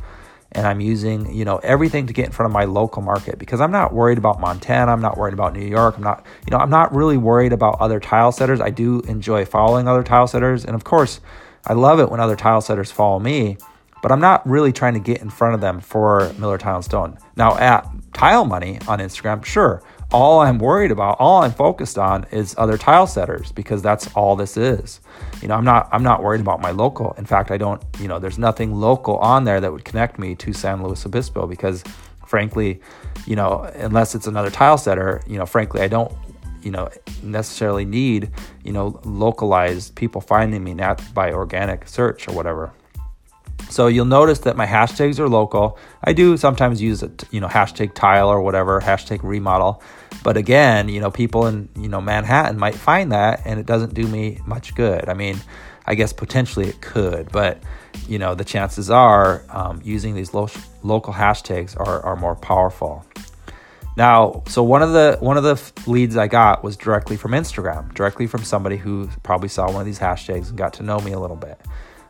and 0.55 0.65
I'm 0.67 0.79
using 0.79 1.33
you 1.33 1.45
know 1.45 1.57
everything 1.57 2.07
to 2.07 2.13
get 2.13 2.25
in 2.25 2.31
front 2.31 2.47
of 2.49 2.53
my 2.53 2.65
local 2.65 3.01
market 3.01 3.39
because 3.39 3.61
I'm 3.61 3.71
not 3.71 3.93
worried 3.93 4.17
about 4.17 4.39
Montana. 4.39 4.91
I'm 4.91 5.01
not 5.01 5.17
worried 5.17 5.33
about 5.33 5.53
New 5.53 5.65
York. 5.65 5.95
I'm 5.97 6.03
not 6.03 6.25
you 6.45 6.51
know 6.51 6.57
I'm 6.57 6.69
not 6.69 6.93
really 6.93 7.17
worried 7.17 7.53
about 7.53 7.79
other 7.79 7.99
tile 7.99 8.31
setters. 8.31 8.61
I 8.61 8.69
do 8.69 9.01
enjoy 9.01 9.45
following 9.45 9.87
other 9.87 10.03
tile 10.03 10.27
setters, 10.27 10.65
and 10.65 10.75
of 10.75 10.83
course 10.83 11.19
I 11.65 11.73
love 11.73 11.99
it 11.99 12.09
when 12.09 12.19
other 12.19 12.35
tile 12.35 12.61
setters 12.61 12.91
follow 12.91 13.19
me, 13.19 13.57
but 14.01 14.11
I'm 14.11 14.19
not 14.19 14.45
really 14.47 14.73
trying 14.73 14.95
to 14.95 14.99
get 14.99 15.21
in 15.21 15.29
front 15.29 15.55
of 15.55 15.61
them 15.61 15.79
for 15.79 16.33
Miller 16.37 16.57
Tile 16.57 16.75
and 16.75 16.85
Stone. 16.85 17.17
Now, 17.37 17.57
at 17.57 17.87
Tile 18.13 18.43
Money 18.43 18.79
on 18.87 18.99
Instagram, 18.99 19.45
sure, 19.45 19.81
all 20.13 20.41
I'm 20.41 20.59
worried 20.59 20.91
about, 20.91 21.17
all 21.19 21.41
I'm 21.41 21.51
focused 21.51 21.97
on 21.97 22.25
is 22.31 22.53
other 22.57 22.77
tile 22.77 23.07
setters 23.07 23.51
because 23.51 23.81
that's 23.81 24.07
all 24.13 24.35
this 24.35 24.55
is. 24.55 25.01
You 25.41 25.47
know, 25.47 25.55
I'm 25.55 25.65
not 25.65 25.89
I'm 25.91 26.03
not 26.03 26.21
worried 26.21 26.41
about 26.41 26.61
my 26.61 26.71
local. 26.71 27.13
In 27.17 27.25
fact, 27.25 27.51
I 27.51 27.57
don't, 27.57 27.83
you 27.99 28.07
know, 28.07 28.19
there's 28.19 28.37
nothing 28.37 28.75
local 28.75 29.17
on 29.17 29.43
there 29.43 29.59
that 29.59 29.71
would 29.71 29.83
connect 29.83 30.19
me 30.19 30.35
to 30.35 30.53
San 30.53 30.83
Luis 30.83 31.05
Obispo 31.05 31.47
because 31.47 31.83
frankly, 32.25 32.79
you 33.25 33.35
know, 33.35 33.63
unless 33.75 34.15
it's 34.15 34.27
another 34.27 34.49
tile 34.51 34.77
setter, 34.77 35.21
you 35.27 35.37
know, 35.37 35.45
frankly, 35.45 35.81
I 35.81 35.87
don't 35.87 36.11
you 36.61 36.71
know 36.71 36.89
necessarily 37.21 37.83
need 37.83 38.31
you 38.63 38.71
know 38.71 38.97
localized 39.03 39.93
people 39.95 40.21
finding 40.21 40.63
me 40.63 40.73
not 40.73 41.01
by 41.13 41.33
organic 41.33 41.87
search 41.89 42.27
or 42.29 42.33
whatever 42.33 42.71
So 43.69 43.87
you'll 43.87 44.05
notice 44.05 44.39
that 44.39 44.55
my 44.55 44.65
hashtags 44.65 45.19
are 45.19 45.27
local. 45.27 45.77
I 46.03 46.13
do 46.13 46.37
sometimes 46.37 46.81
use 46.81 47.03
a 47.03 47.11
you 47.31 47.39
know 47.39 47.47
hashtag 47.47 47.93
tile 47.93 48.29
or 48.29 48.41
whatever 48.41 48.79
hashtag 48.81 49.21
remodel, 49.23 49.81
but 50.23 50.37
again, 50.37 50.89
you 50.89 50.99
know 50.99 51.11
people 51.11 51.47
in 51.47 51.69
you 51.75 51.89
know 51.89 52.01
Manhattan 52.01 52.57
might 52.57 52.75
find 52.75 53.11
that 53.11 53.41
and 53.45 53.59
it 53.59 53.65
doesn't 53.65 53.93
do 53.93 54.07
me 54.07 54.39
much 54.45 54.75
good. 54.75 55.09
I 55.09 55.13
mean, 55.13 55.39
I 55.85 55.95
guess 55.95 56.13
potentially 56.13 56.67
it 56.67 56.81
could, 56.81 57.31
but 57.31 57.61
you 58.07 58.19
know 58.19 58.35
the 58.35 58.45
chances 58.45 58.89
are 58.89 59.43
um, 59.49 59.81
using 59.83 60.15
these 60.15 60.33
lo- 60.33 60.49
local 60.83 61.13
hashtags 61.13 61.77
are, 61.79 62.01
are 62.01 62.15
more 62.15 62.35
powerful. 62.35 63.05
Now, 63.95 64.41
so 64.47 64.63
one 64.63 64.81
of 64.81 64.93
the 64.93 65.17
one 65.19 65.37
of 65.37 65.43
the 65.43 65.61
leads 65.85 66.17
I 66.17 66.27
got 66.27 66.63
was 66.63 66.77
directly 66.77 67.15
from 67.15 67.31
Instagram, 67.31 67.93
directly 67.93 68.25
from 68.27 68.43
somebody 68.43 68.77
who 68.77 69.09
probably 69.21 69.49
saw 69.49 69.67
one 69.67 69.81
of 69.81 69.85
these 69.85 69.99
hashtags 69.99 70.49
and 70.49 70.57
got 70.57 70.73
to 70.73 70.83
know 70.83 70.99
me 70.99 71.11
a 71.11 71.19
little 71.19 71.35
bit. 71.35 71.59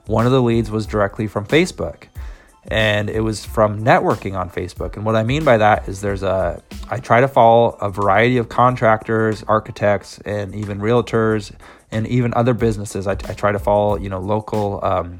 One 0.05 0.25
of 0.25 0.31
the 0.31 0.41
leads 0.41 0.69
was 0.69 0.85
directly 0.85 1.27
from 1.27 1.45
Facebook, 1.45 2.07
and 2.67 3.09
it 3.09 3.21
was 3.21 3.45
from 3.45 3.83
networking 3.83 4.37
on 4.37 4.49
Facebook. 4.49 4.95
And 4.95 5.05
what 5.05 5.15
I 5.15 5.23
mean 5.23 5.43
by 5.43 5.57
that 5.57 5.87
is 5.87 6.01
there's 6.01 6.23
a 6.23 6.61
I 6.89 6.99
try 6.99 7.21
to 7.21 7.27
follow 7.27 7.71
a 7.81 7.89
variety 7.89 8.37
of 8.37 8.49
contractors, 8.49 9.43
architects, 9.43 10.19
and 10.19 10.53
even 10.55 10.79
realtors, 10.79 11.53
and 11.91 12.07
even 12.07 12.33
other 12.35 12.53
businesses. 12.53 13.07
I, 13.07 13.11
I 13.11 13.33
try 13.33 13.51
to 13.51 13.59
follow 13.59 13.97
you 13.97 14.09
know 14.09 14.19
local 14.19 14.83
um, 14.83 15.19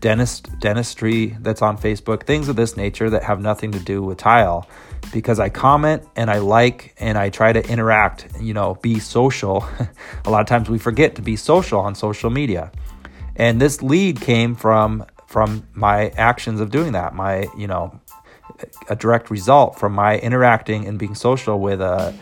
dentist 0.00 0.48
dentistry 0.60 1.36
that's 1.40 1.62
on 1.62 1.76
Facebook, 1.76 2.24
things 2.24 2.48
of 2.48 2.56
this 2.56 2.76
nature 2.76 3.10
that 3.10 3.22
have 3.22 3.40
nothing 3.40 3.72
to 3.72 3.78
do 3.78 4.02
with 4.02 4.18
tile 4.18 4.68
because 5.12 5.40
I 5.40 5.48
comment 5.48 6.04
and 6.16 6.30
I 6.30 6.38
like 6.38 6.94
and 6.98 7.18
I 7.18 7.30
try 7.30 7.52
to 7.52 7.66
interact, 7.68 8.28
you 8.40 8.54
know, 8.54 8.76
be 8.76 8.98
social. 8.98 9.64
a 10.24 10.30
lot 10.30 10.40
of 10.40 10.46
times 10.46 10.68
we 10.68 10.78
forget 10.78 11.16
to 11.16 11.22
be 11.22 11.36
social 11.36 11.80
on 11.80 11.94
social 11.94 12.30
media. 12.30 12.70
And 13.36 13.60
this 13.60 13.82
lead 13.82 14.20
came 14.20 14.54
from 14.54 15.06
from 15.26 15.66
my 15.74 16.08
actions 16.10 16.60
of 16.60 16.70
doing 16.70 16.92
that. 16.92 17.14
My, 17.14 17.46
you 17.56 17.68
know, 17.68 18.00
a 18.88 18.96
direct 18.96 19.30
result 19.30 19.78
from 19.78 19.92
my 19.92 20.18
interacting 20.18 20.86
and 20.86 20.98
being 20.98 21.14
social 21.14 21.60
with 21.60 21.80
a 21.80 22.14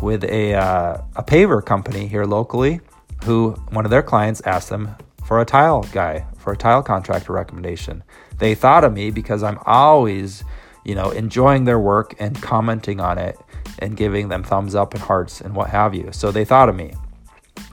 with 0.00 0.24
a 0.24 0.54
uh, 0.54 1.02
a 1.16 1.22
paver 1.22 1.64
company 1.64 2.06
here 2.06 2.24
locally 2.24 2.80
who 3.24 3.50
one 3.70 3.84
of 3.84 3.90
their 3.90 4.02
clients 4.02 4.40
asked 4.44 4.68
them 4.68 4.94
for 5.24 5.40
a 5.40 5.44
tile 5.44 5.82
guy, 5.92 6.26
for 6.38 6.52
a 6.52 6.56
tile 6.56 6.82
contractor 6.82 7.32
recommendation. 7.32 8.02
They 8.38 8.54
thought 8.54 8.84
of 8.84 8.92
me 8.92 9.10
because 9.10 9.42
I'm 9.42 9.58
always 9.64 10.42
you 10.84 10.94
know, 10.94 11.10
enjoying 11.10 11.64
their 11.64 11.78
work 11.78 12.14
and 12.18 12.40
commenting 12.42 13.00
on 13.00 13.18
it 13.18 13.38
and 13.78 13.96
giving 13.96 14.28
them 14.28 14.42
thumbs 14.42 14.74
up 14.74 14.94
and 14.94 15.02
hearts 15.02 15.40
and 15.40 15.54
what 15.54 15.70
have 15.70 15.94
you. 15.94 16.10
So 16.12 16.32
they 16.32 16.44
thought 16.44 16.68
of 16.68 16.76
me. 16.76 16.92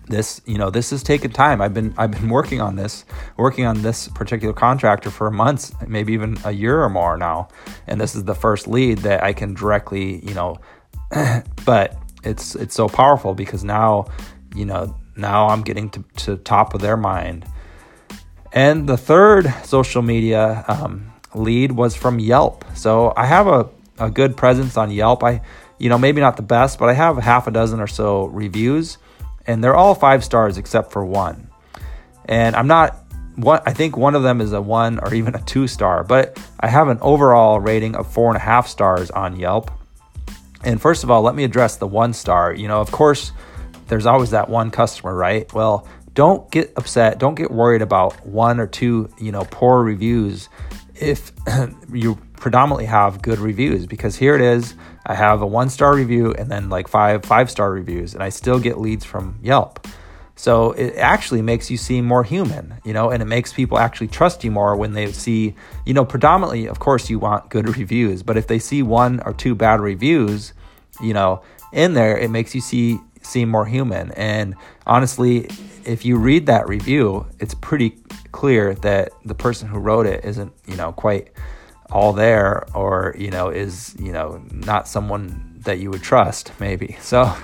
This, 0.09 0.41
you 0.45 0.57
know, 0.57 0.69
this 0.69 0.89
has 0.89 1.03
taken 1.03 1.31
time. 1.31 1.61
I've 1.61 1.73
been 1.73 1.93
I've 1.97 2.11
been 2.11 2.29
working 2.29 2.61
on 2.61 2.75
this, 2.75 3.05
working 3.37 3.65
on 3.65 3.81
this 3.83 4.07
particular 4.09 4.53
contractor 4.53 5.11
for 5.11 5.29
months, 5.29 5.71
maybe 5.87 6.13
even 6.13 6.37
a 6.43 6.51
year 6.51 6.81
or 6.81 6.89
more 6.89 7.15
now. 7.15 7.47
And 7.87 8.01
this 8.01 8.15
is 8.15 8.23
the 8.23 8.35
first 8.35 8.67
lead 8.67 8.99
that 8.99 9.23
I 9.23 9.33
can 9.33 9.53
directly, 9.53 10.25
you 10.25 10.33
know, 10.33 10.57
but 11.65 11.95
it's 12.23 12.55
it's 12.55 12.75
so 12.75 12.89
powerful 12.89 13.33
because 13.33 13.63
now, 13.63 14.05
you 14.55 14.65
know, 14.65 14.95
now 15.15 15.47
I'm 15.47 15.61
getting 15.61 15.89
to, 15.91 16.03
to 16.17 16.37
top 16.37 16.73
of 16.73 16.81
their 16.81 16.97
mind. 16.97 17.45
And 18.51 18.89
the 18.89 18.97
third 18.97 19.53
social 19.63 20.01
media 20.01 20.65
um, 20.67 21.11
lead 21.35 21.73
was 21.73 21.95
from 21.95 22.19
Yelp. 22.19 22.65
So 22.75 23.13
I 23.15 23.25
have 23.25 23.47
a, 23.47 23.69
a 23.99 24.09
good 24.09 24.35
presence 24.35 24.75
on 24.77 24.89
Yelp. 24.91 25.23
I, 25.23 25.41
you 25.77 25.89
know, 25.89 25.97
maybe 25.97 26.19
not 26.19 26.35
the 26.35 26.43
best, 26.43 26.79
but 26.79 26.89
I 26.89 26.93
have 26.93 27.17
half 27.17 27.47
a 27.47 27.51
dozen 27.51 27.79
or 27.79 27.87
so 27.87 28.25
reviews, 28.25 28.97
and 29.49 29.63
they're 29.63 29.75
all 29.75 29.95
five 29.95 30.23
stars 30.23 30.59
except 30.59 30.91
for 30.91 31.03
one. 31.03 31.49
And 32.25 32.55
I'm 32.55 32.67
not 32.67 32.95
one. 33.35 33.61
I 33.65 33.73
think 33.73 33.97
one 33.97 34.13
of 34.13 34.21
them 34.21 34.41
is 34.41 34.53
a 34.53 34.61
one 34.61 34.99
or 34.99 35.11
even 35.11 35.33
a 35.33 35.41
two 35.41 35.67
star, 35.67 36.03
but 36.03 36.39
I 36.59 36.67
have 36.67 36.87
an 36.87 36.99
overall 37.01 37.59
rating 37.59 37.95
of 37.95 38.11
four 38.13 38.27
and 38.27 38.37
a 38.37 38.39
half 38.39 38.67
stars 38.67 39.09
on 39.09 39.39
Yelp. 39.39 39.71
And 40.63 40.79
first 40.79 41.03
of 41.03 41.09
all, 41.09 41.23
let 41.23 41.33
me 41.33 41.43
address 41.45 41.77
the 41.77 41.87
one 41.87 42.13
star. 42.13 42.53
You 42.53 42.67
know, 42.67 42.79
of 42.79 42.91
course, 42.91 43.31
there's 43.87 44.05
always 44.05 44.29
that 44.31 44.49
one 44.49 44.69
customer, 44.69 45.15
right? 45.15 45.51
Well, 45.51 45.87
don't 46.13 46.49
get 46.51 46.71
upset. 46.77 47.17
Don't 47.17 47.35
get 47.35 47.49
worried 47.49 47.81
about 47.81 48.23
one 48.27 48.59
or 48.59 48.67
two, 48.67 49.09
you 49.17 49.31
know, 49.31 49.47
poor 49.49 49.81
reviews 49.81 50.47
if 50.93 51.31
you 51.91 52.19
predominantly 52.35 52.85
have 52.85 53.23
good 53.23 53.39
reviews 53.39 53.87
because 53.87 54.15
here 54.15 54.35
it 54.35 54.41
is 54.41 54.75
i 55.09 55.13
have 55.13 55.41
a 55.41 55.47
one 55.47 55.69
star 55.69 55.93
review 55.93 56.33
and 56.33 56.49
then 56.49 56.69
like 56.69 56.87
five 56.87 57.25
five 57.25 57.51
star 57.51 57.71
reviews 57.71 58.13
and 58.13 58.23
i 58.23 58.29
still 58.29 58.59
get 58.59 58.77
leads 58.79 59.03
from 59.03 59.37
yelp. 59.41 59.85
So 60.35 60.71
it 60.71 60.95
actually 60.95 61.41
makes 61.41 61.69
you 61.69 61.75
seem 61.75 62.05
more 62.05 62.23
human 62.23 62.75
you 62.85 62.93
know 62.93 63.09
and 63.09 63.21
it 63.21 63.25
makes 63.25 63.51
people 63.51 63.77
actually 63.77 64.07
trust 64.07 64.41
you 64.45 64.51
more 64.51 64.73
when 64.77 64.93
they 64.93 65.11
see 65.11 65.53
you 65.85 65.93
know 65.93 66.05
predominantly 66.05 66.67
of 66.67 66.79
course 66.79 67.09
you 67.09 67.19
want 67.19 67.49
good 67.49 67.77
reviews 67.77 68.23
but 68.23 68.37
if 68.37 68.47
they 68.47 68.59
see 68.59 68.81
one 68.81 69.19
or 69.25 69.33
two 69.33 69.53
bad 69.53 69.81
reviews 69.81 70.53
you 71.01 71.13
know 71.13 71.41
in 71.73 71.93
there 71.93 72.17
it 72.17 72.29
makes 72.31 72.55
you 72.55 72.61
see 72.61 72.99
seem 73.21 73.49
more 73.49 73.65
human. 73.65 74.11
And 74.13 74.55
honestly 74.87 75.49
if 75.83 76.05
you 76.05 76.17
read 76.17 76.45
that 76.45 76.69
review 76.69 77.27
it's 77.39 77.53
pretty 77.55 77.97
clear 78.31 78.75
that 78.75 79.11
the 79.25 79.35
person 79.35 79.67
who 79.67 79.79
wrote 79.79 80.05
it 80.05 80.23
isn't, 80.23 80.53
you 80.67 80.75
know, 80.75 80.91
quite 80.91 81.31
all 81.91 82.13
there 82.13 82.65
or, 82.75 83.15
you 83.17 83.31
know, 83.31 83.49
is, 83.49 83.95
you 83.99 84.11
know, 84.11 84.41
not 84.51 84.87
someone 84.87 85.59
that 85.65 85.79
you 85.79 85.89
would 85.91 86.03
trust 86.03 86.51
maybe. 86.59 86.97
So 87.01 87.35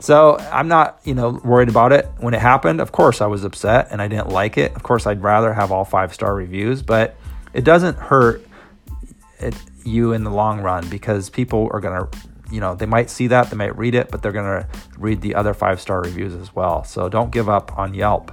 so 0.00 0.36
I'm 0.52 0.68
not, 0.68 1.00
you 1.04 1.14
know, 1.14 1.40
worried 1.44 1.70
about 1.70 1.92
it. 1.92 2.06
When 2.18 2.34
it 2.34 2.40
happened, 2.40 2.80
of 2.80 2.92
course 2.92 3.22
I 3.22 3.26
was 3.26 3.42
upset 3.42 3.88
and 3.90 4.02
I 4.02 4.08
didn't 4.08 4.28
like 4.28 4.58
it. 4.58 4.74
Of 4.76 4.82
course 4.82 5.06
I'd 5.06 5.22
rather 5.22 5.54
have 5.54 5.72
all 5.72 5.84
five-star 5.84 6.34
reviews, 6.34 6.82
but 6.82 7.16
it 7.54 7.64
doesn't 7.64 7.96
hurt 7.96 8.46
it, 9.38 9.54
you 9.84 10.12
in 10.12 10.24
the 10.24 10.30
long 10.30 10.60
run 10.60 10.88
because 10.88 11.30
people 11.30 11.70
are 11.72 11.80
going 11.80 11.98
to 11.98 12.18
you 12.50 12.60
know 12.60 12.74
they 12.74 12.86
might 12.86 13.08
see 13.08 13.28
that 13.28 13.48
they 13.50 13.56
might 13.56 13.76
read 13.76 13.94
it 13.94 14.10
but 14.10 14.22
they're 14.22 14.32
going 14.32 14.62
to 14.62 14.68
read 14.98 15.22
the 15.22 15.34
other 15.34 15.54
five 15.54 15.80
star 15.80 16.02
reviews 16.02 16.34
as 16.34 16.54
well 16.54 16.84
so 16.84 17.08
don't 17.08 17.30
give 17.30 17.48
up 17.48 17.76
on 17.78 17.94
yelp 17.94 18.30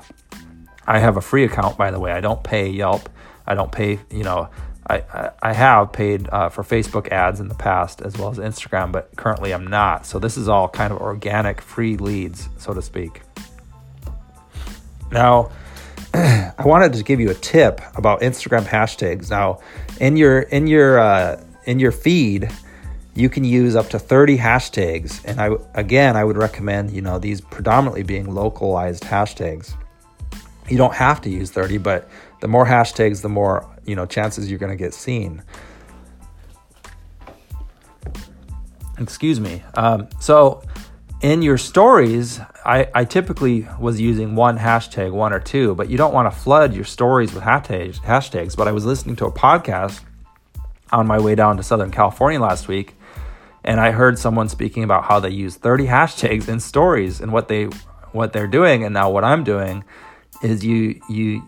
I 0.85 0.99
have 0.99 1.17
a 1.17 1.21
free 1.21 1.43
account, 1.43 1.77
by 1.77 1.91
the 1.91 1.99
way. 1.99 2.11
I 2.11 2.21
don't 2.21 2.43
pay 2.43 2.69
Yelp. 2.69 3.09
I 3.45 3.55
don't 3.55 3.71
pay, 3.71 3.99
you 4.09 4.23
know, 4.23 4.49
I, 4.89 5.31
I, 5.41 5.53
have 5.53 5.93
paid 5.93 6.27
uh, 6.29 6.49
for 6.49 6.63
Facebook 6.63 7.09
ads 7.09 7.39
in 7.39 7.47
the 7.47 7.55
past 7.55 8.01
as 8.01 8.17
well 8.17 8.29
as 8.29 8.39
Instagram, 8.39 8.91
but 8.91 9.15
currently 9.15 9.53
I'm 9.53 9.67
not. 9.67 10.05
So 10.05 10.17
this 10.19 10.37
is 10.37 10.49
all 10.49 10.67
kind 10.67 10.91
of 10.91 10.99
organic, 10.99 11.61
free 11.61 11.97
leads, 11.97 12.49
so 12.57 12.73
to 12.73 12.81
speak. 12.81 13.21
Now, 15.11 15.51
I 16.13 16.63
wanted 16.65 16.93
to 16.93 17.03
give 17.03 17.19
you 17.19 17.29
a 17.29 17.35
tip 17.35 17.79
about 17.95 18.21
Instagram 18.21 18.63
hashtags. 18.63 19.29
Now, 19.29 19.59
in 19.99 20.17
your 20.17 20.39
in 20.39 20.67
your 20.67 20.99
uh, 20.99 21.41
in 21.65 21.79
your 21.79 21.91
feed, 21.91 22.49
you 23.13 23.29
can 23.29 23.43
use 23.43 23.75
up 23.75 23.89
to 23.89 23.99
30 23.99 24.37
hashtags, 24.39 25.23
and 25.25 25.39
I 25.39 25.51
again 25.73 26.17
I 26.17 26.23
would 26.23 26.37
recommend 26.37 26.91
you 26.91 27.01
know 27.01 27.19
these 27.19 27.39
predominantly 27.39 28.03
being 28.03 28.33
localized 28.33 29.03
hashtags 29.03 29.75
you 30.71 30.77
don't 30.77 30.93
have 30.93 31.21
to 31.21 31.29
use 31.29 31.51
30, 31.51 31.77
but 31.79 32.09
the 32.39 32.47
more 32.47 32.65
hashtags, 32.65 33.21
the 33.21 33.29
more, 33.29 33.67
you 33.85 33.95
know, 33.95 34.05
chances 34.05 34.49
you're 34.49 34.59
going 34.59 34.71
to 34.71 34.81
get 34.81 34.93
seen. 34.93 35.43
Excuse 38.97 39.39
me. 39.39 39.63
Um, 39.75 40.07
so 40.19 40.61
in 41.21 41.41
your 41.41 41.57
stories, 41.57 42.39
I, 42.65 42.87
I 42.93 43.05
typically 43.05 43.67
was 43.79 44.01
using 44.01 44.35
one 44.35 44.57
hashtag, 44.57 45.11
one 45.11 45.33
or 45.33 45.39
two, 45.39 45.75
but 45.75 45.89
you 45.89 45.97
don't 45.97 46.13
want 46.13 46.31
to 46.31 46.37
flood 46.37 46.73
your 46.73 46.83
stories 46.83 47.33
with 47.33 47.43
hashtags, 47.43 47.97
hashtags. 47.99 48.55
But 48.55 48.67
I 48.67 48.71
was 48.71 48.85
listening 48.85 49.15
to 49.17 49.25
a 49.25 49.31
podcast 49.31 50.01
on 50.91 51.07
my 51.07 51.19
way 51.19 51.35
down 51.35 51.57
to 51.57 51.63
Southern 51.63 51.91
California 51.91 52.39
last 52.39 52.67
week, 52.67 52.95
and 53.63 53.79
I 53.79 53.91
heard 53.91 54.19
someone 54.19 54.49
speaking 54.49 54.83
about 54.83 55.05
how 55.05 55.19
they 55.19 55.29
use 55.29 55.55
30 55.55 55.85
hashtags 55.87 56.47
in 56.47 56.59
stories 56.59 57.21
and 57.21 57.31
what 57.31 57.47
they 57.47 57.65
what 58.13 58.33
they're 58.33 58.47
doing, 58.47 58.83
and 58.83 58.93
now 58.93 59.09
what 59.09 59.23
I'm 59.23 59.43
doing 59.43 59.83
is 60.43 60.65
you 60.65 61.01
you 61.07 61.43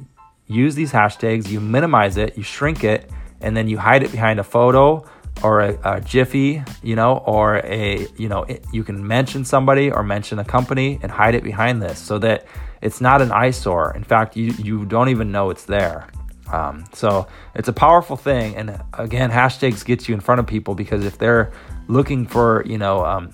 use 0.48 0.76
these 0.76 0.92
hashtags, 0.92 1.50
you 1.50 1.60
minimize 1.60 2.18
it, 2.18 2.38
you 2.38 2.44
shrink 2.44 2.84
it, 2.84 3.10
and 3.42 3.56
then 3.56 3.68
you 3.68 3.78
hide 3.78 4.04
it 4.04 4.12
behind 4.12 4.40
a 4.40 4.44
photo 4.44 5.06
or 5.42 5.62
a, 5.62 5.80
a 5.84 6.02
jiffy, 6.02 6.64
you 6.82 6.96
know, 6.96 7.18
or 7.26 7.58
a 7.58 8.08
you 8.18 8.30
know 8.30 8.44
it, 8.44 8.66
you 8.72 8.84
can 8.84 9.06
mention 9.06 9.44
somebody 9.44 9.92
or 9.92 10.04
mention 10.04 10.40
a 10.40 10.46
company 10.46 11.00
and 11.02 11.12
hide 11.12 11.36
it 11.36 11.44
behind 11.44 11.82
this 11.82 12.00
so 12.00 12.20
that 12.20 12.46
it's 12.82 13.02
not 13.02 13.22
an 13.22 13.32
eyesore. 13.32 13.96
In 13.96 14.04
fact, 14.04 14.36
you 14.36 14.54
you 14.58 14.86
don't 14.86 15.10
even 15.10 15.32
know 15.32 15.50
it's 15.50 15.66
there. 15.66 16.08
Um, 16.52 16.86
so 16.94 17.28
it's 17.56 17.68
a 17.68 17.74
powerful 17.74 18.16
thing, 18.16 18.56
and 18.56 18.80
again, 18.94 19.32
hashtags 19.32 19.84
get 19.84 20.08
you 20.08 20.14
in 20.14 20.22
front 20.22 20.40
of 20.40 20.46
people 20.46 20.76
because 20.76 21.04
if 21.04 21.18
they're 21.18 21.52
looking 21.88 22.28
for 22.28 22.64
you 22.66 22.78
know 22.78 23.04
um, 23.04 23.32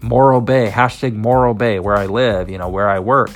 Morro 0.00 0.40
Bay 0.40 0.70
hashtag 0.70 1.14
Morro 1.14 1.54
Bay 1.54 1.78
where 1.78 1.96
I 1.96 2.06
live, 2.06 2.50
you 2.50 2.58
know 2.58 2.68
where 2.68 2.88
I 2.88 2.98
work 2.98 3.30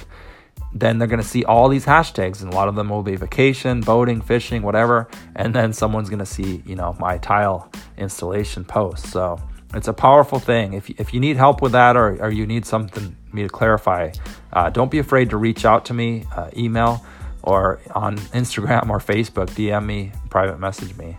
then 0.72 0.98
they're 0.98 1.08
going 1.08 1.20
to 1.20 1.26
see 1.26 1.44
all 1.44 1.68
these 1.68 1.84
hashtags 1.84 2.42
and 2.42 2.52
a 2.52 2.56
lot 2.56 2.68
of 2.68 2.76
them 2.76 2.88
will 2.88 3.02
be 3.02 3.16
vacation 3.16 3.80
boating 3.80 4.20
fishing 4.20 4.62
whatever 4.62 5.08
and 5.36 5.54
then 5.54 5.72
someone's 5.72 6.08
going 6.08 6.18
to 6.18 6.26
see 6.26 6.62
you 6.66 6.76
know 6.76 6.96
my 6.98 7.18
tile 7.18 7.70
installation 7.98 8.64
post 8.64 9.06
so 9.06 9.40
it's 9.74 9.88
a 9.88 9.92
powerful 9.92 10.38
thing 10.38 10.72
if, 10.72 10.88
if 10.90 11.12
you 11.12 11.20
need 11.20 11.36
help 11.36 11.60
with 11.62 11.72
that 11.72 11.96
or, 11.96 12.22
or 12.22 12.30
you 12.30 12.46
need 12.46 12.64
something 12.64 13.16
me 13.32 13.42
to 13.42 13.48
clarify 13.48 14.10
uh, 14.52 14.70
don't 14.70 14.90
be 14.90 14.98
afraid 14.98 15.30
to 15.30 15.36
reach 15.36 15.64
out 15.64 15.84
to 15.84 15.94
me 15.94 16.24
uh, 16.36 16.50
email 16.56 17.04
or 17.42 17.80
on 17.94 18.16
Instagram 18.18 18.90
or 18.90 18.98
Facebook, 18.98 19.46
DM 19.50 19.84
me, 19.86 20.12
private 20.28 20.58
message 20.58 20.96
me. 20.96 21.18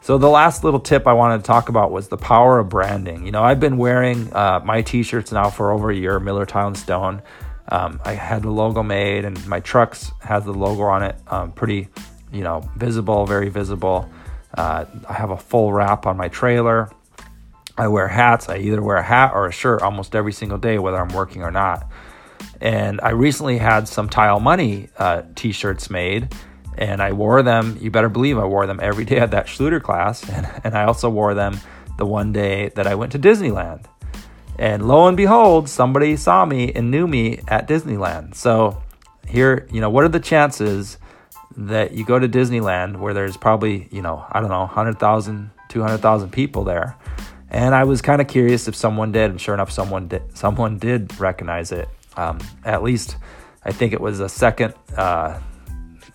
So, 0.00 0.18
the 0.18 0.28
last 0.28 0.64
little 0.64 0.80
tip 0.80 1.06
I 1.06 1.14
wanted 1.14 1.38
to 1.38 1.44
talk 1.44 1.70
about 1.70 1.90
was 1.90 2.08
the 2.08 2.18
power 2.18 2.58
of 2.58 2.68
branding. 2.68 3.24
You 3.24 3.32
know, 3.32 3.42
I've 3.42 3.60
been 3.60 3.78
wearing 3.78 4.30
uh, 4.34 4.60
my 4.62 4.82
t 4.82 5.02
shirts 5.02 5.32
now 5.32 5.48
for 5.48 5.70
over 5.70 5.90
a 5.90 5.94
year, 5.94 6.20
Miller 6.20 6.44
Tile 6.44 6.66
and 6.66 6.76
Stone. 6.76 7.22
Um, 7.68 8.00
I 8.04 8.12
had 8.12 8.42
the 8.42 8.50
logo 8.50 8.82
made, 8.82 9.24
and 9.24 9.46
my 9.46 9.60
trucks 9.60 10.12
has 10.20 10.44
the 10.44 10.52
logo 10.52 10.82
on 10.82 11.02
it, 11.02 11.16
um, 11.28 11.52
pretty, 11.52 11.88
you 12.32 12.42
know, 12.42 12.68
visible, 12.76 13.26
very 13.26 13.48
visible. 13.48 14.08
Uh, 14.56 14.84
I 15.08 15.12
have 15.14 15.30
a 15.30 15.36
full 15.36 15.72
wrap 15.72 16.06
on 16.06 16.16
my 16.16 16.28
trailer. 16.28 16.90
I 17.76 17.88
wear 17.88 18.06
hats. 18.06 18.48
I 18.48 18.58
either 18.58 18.82
wear 18.82 18.96
a 18.96 19.02
hat 19.02 19.32
or 19.34 19.46
a 19.46 19.52
shirt 19.52 19.82
almost 19.82 20.14
every 20.14 20.32
single 20.32 20.58
day, 20.58 20.78
whether 20.78 20.98
I'm 20.98 21.08
working 21.08 21.42
or 21.42 21.50
not. 21.50 21.88
And 22.60 23.00
I 23.02 23.10
recently 23.10 23.58
had 23.58 23.88
some 23.88 24.08
Tile 24.08 24.40
Money 24.40 24.88
uh, 24.96 25.22
t 25.34 25.52
shirts 25.52 25.90
made, 25.90 26.34
and 26.78 27.02
I 27.02 27.12
wore 27.12 27.42
them. 27.42 27.76
You 27.80 27.90
better 27.90 28.08
believe 28.08 28.38
I 28.38 28.44
wore 28.44 28.66
them 28.66 28.78
every 28.80 29.04
day 29.04 29.18
at 29.18 29.32
that 29.32 29.46
Schluter 29.46 29.82
class. 29.82 30.22
And, 30.34 30.48
and 30.64 30.74
I 30.76 30.84
also 30.84 31.10
wore 31.10 31.34
them 31.34 31.58
the 31.98 32.06
one 32.06 32.32
day 32.32 32.70
that 32.70 32.86
I 32.86 32.94
went 32.94 33.12
to 33.12 33.18
Disneyland. 33.18 33.86
And 34.58 34.86
lo 34.86 35.06
and 35.08 35.16
behold, 35.16 35.68
somebody 35.68 36.16
saw 36.16 36.44
me 36.44 36.72
and 36.72 36.90
knew 36.90 37.06
me 37.06 37.40
at 37.48 37.66
Disneyland. 37.68 38.34
So, 38.34 38.82
here, 39.26 39.66
you 39.72 39.80
know, 39.80 39.90
what 39.90 40.04
are 40.04 40.08
the 40.08 40.20
chances 40.20 40.98
that 41.56 41.92
you 41.92 42.04
go 42.04 42.18
to 42.18 42.28
Disneyland 42.28 42.98
where 42.98 43.14
there's 43.14 43.36
probably, 43.36 43.88
you 43.90 44.02
know, 44.02 44.24
I 44.30 44.40
don't 44.40 44.50
know, 44.50 44.60
100,000, 44.60 45.50
200,000 45.68 46.30
people 46.30 46.64
there? 46.64 46.96
And 47.50 47.74
I 47.74 47.84
was 47.84 48.02
kind 48.02 48.20
of 48.20 48.28
curious 48.28 48.68
if 48.68 48.74
someone 48.74 49.12
did, 49.12 49.30
and 49.30 49.40
sure 49.40 49.54
enough, 49.54 49.70
someone 49.70 50.08
did. 50.08 50.36
Someone 50.36 50.78
did 50.78 51.18
recognize 51.20 51.72
it. 51.72 51.88
Um, 52.16 52.38
at 52.64 52.82
least, 52.82 53.16
I 53.64 53.72
think 53.72 53.92
it 53.92 54.00
was 54.00 54.20
a 54.20 54.28
second. 54.28 54.74
Uh, 54.96 55.38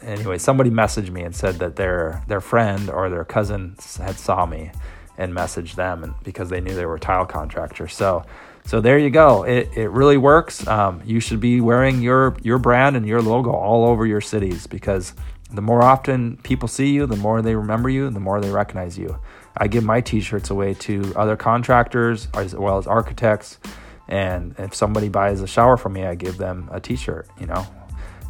anyway, 0.01 0.37
somebody 0.37 0.69
messaged 0.69 1.09
me 1.11 1.21
and 1.23 1.35
said 1.35 1.55
that 1.59 1.75
their 1.75 2.23
their 2.27 2.41
friend 2.41 2.89
or 2.89 3.09
their 3.09 3.25
cousin 3.25 3.75
had 3.97 4.17
saw 4.17 4.45
me 4.45 4.71
and 5.19 5.33
message 5.33 5.75
them, 5.75 6.03
and 6.03 6.13
because 6.23 6.49
they 6.49 6.61
knew 6.61 6.73
they 6.73 6.85
were 6.85 6.95
a 6.95 6.99
tile 6.99 7.25
contractor. 7.25 7.87
So, 7.87 8.23
so 8.65 8.81
there 8.81 8.97
you 8.97 9.11
go. 9.11 9.43
It 9.43 9.69
it 9.75 9.89
really 9.89 10.17
works. 10.17 10.65
Um, 10.65 11.01
you 11.05 11.19
should 11.19 11.41
be 11.41 11.61
wearing 11.61 12.01
your 12.01 12.35
your 12.41 12.57
brand 12.57 12.95
and 12.95 13.05
your 13.05 13.21
logo 13.21 13.51
all 13.51 13.85
over 13.85 14.05
your 14.07 14.21
cities 14.21 14.65
because 14.65 15.13
the 15.51 15.61
more 15.61 15.83
often 15.83 16.37
people 16.37 16.67
see 16.67 16.89
you, 16.91 17.05
the 17.05 17.17
more 17.17 17.41
they 17.41 17.55
remember 17.55 17.89
you, 17.89 18.09
the 18.09 18.19
more 18.19 18.39
they 18.39 18.49
recognize 18.49 18.97
you. 18.97 19.19
I 19.57 19.67
give 19.67 19.83
my 19.83 19.99
T-shirts 19.99 20.51
away 20.51 20.73
to 20.75 21.11
other 21.15 21.35
contractors 21.35 22.27
as 22.33 22.55
well 22.55 22.77
as 22.77 22.87
architects, 22.87 23.59
and 24.07 24.55
if 24.57 24.73
somebody 24.73 25.09
buys 25.09 25.41
a 25.41 25.47
shower 25.47 25.75
from 25.75 25.93
me, 25.93 26.05
I 26.05 26.15
give 26.15 26.37
them 26.37 26.69
a 26.71 26.79
T-shirt. 26.79 27.27
You 27.39 27.47
know, 27.47 27.67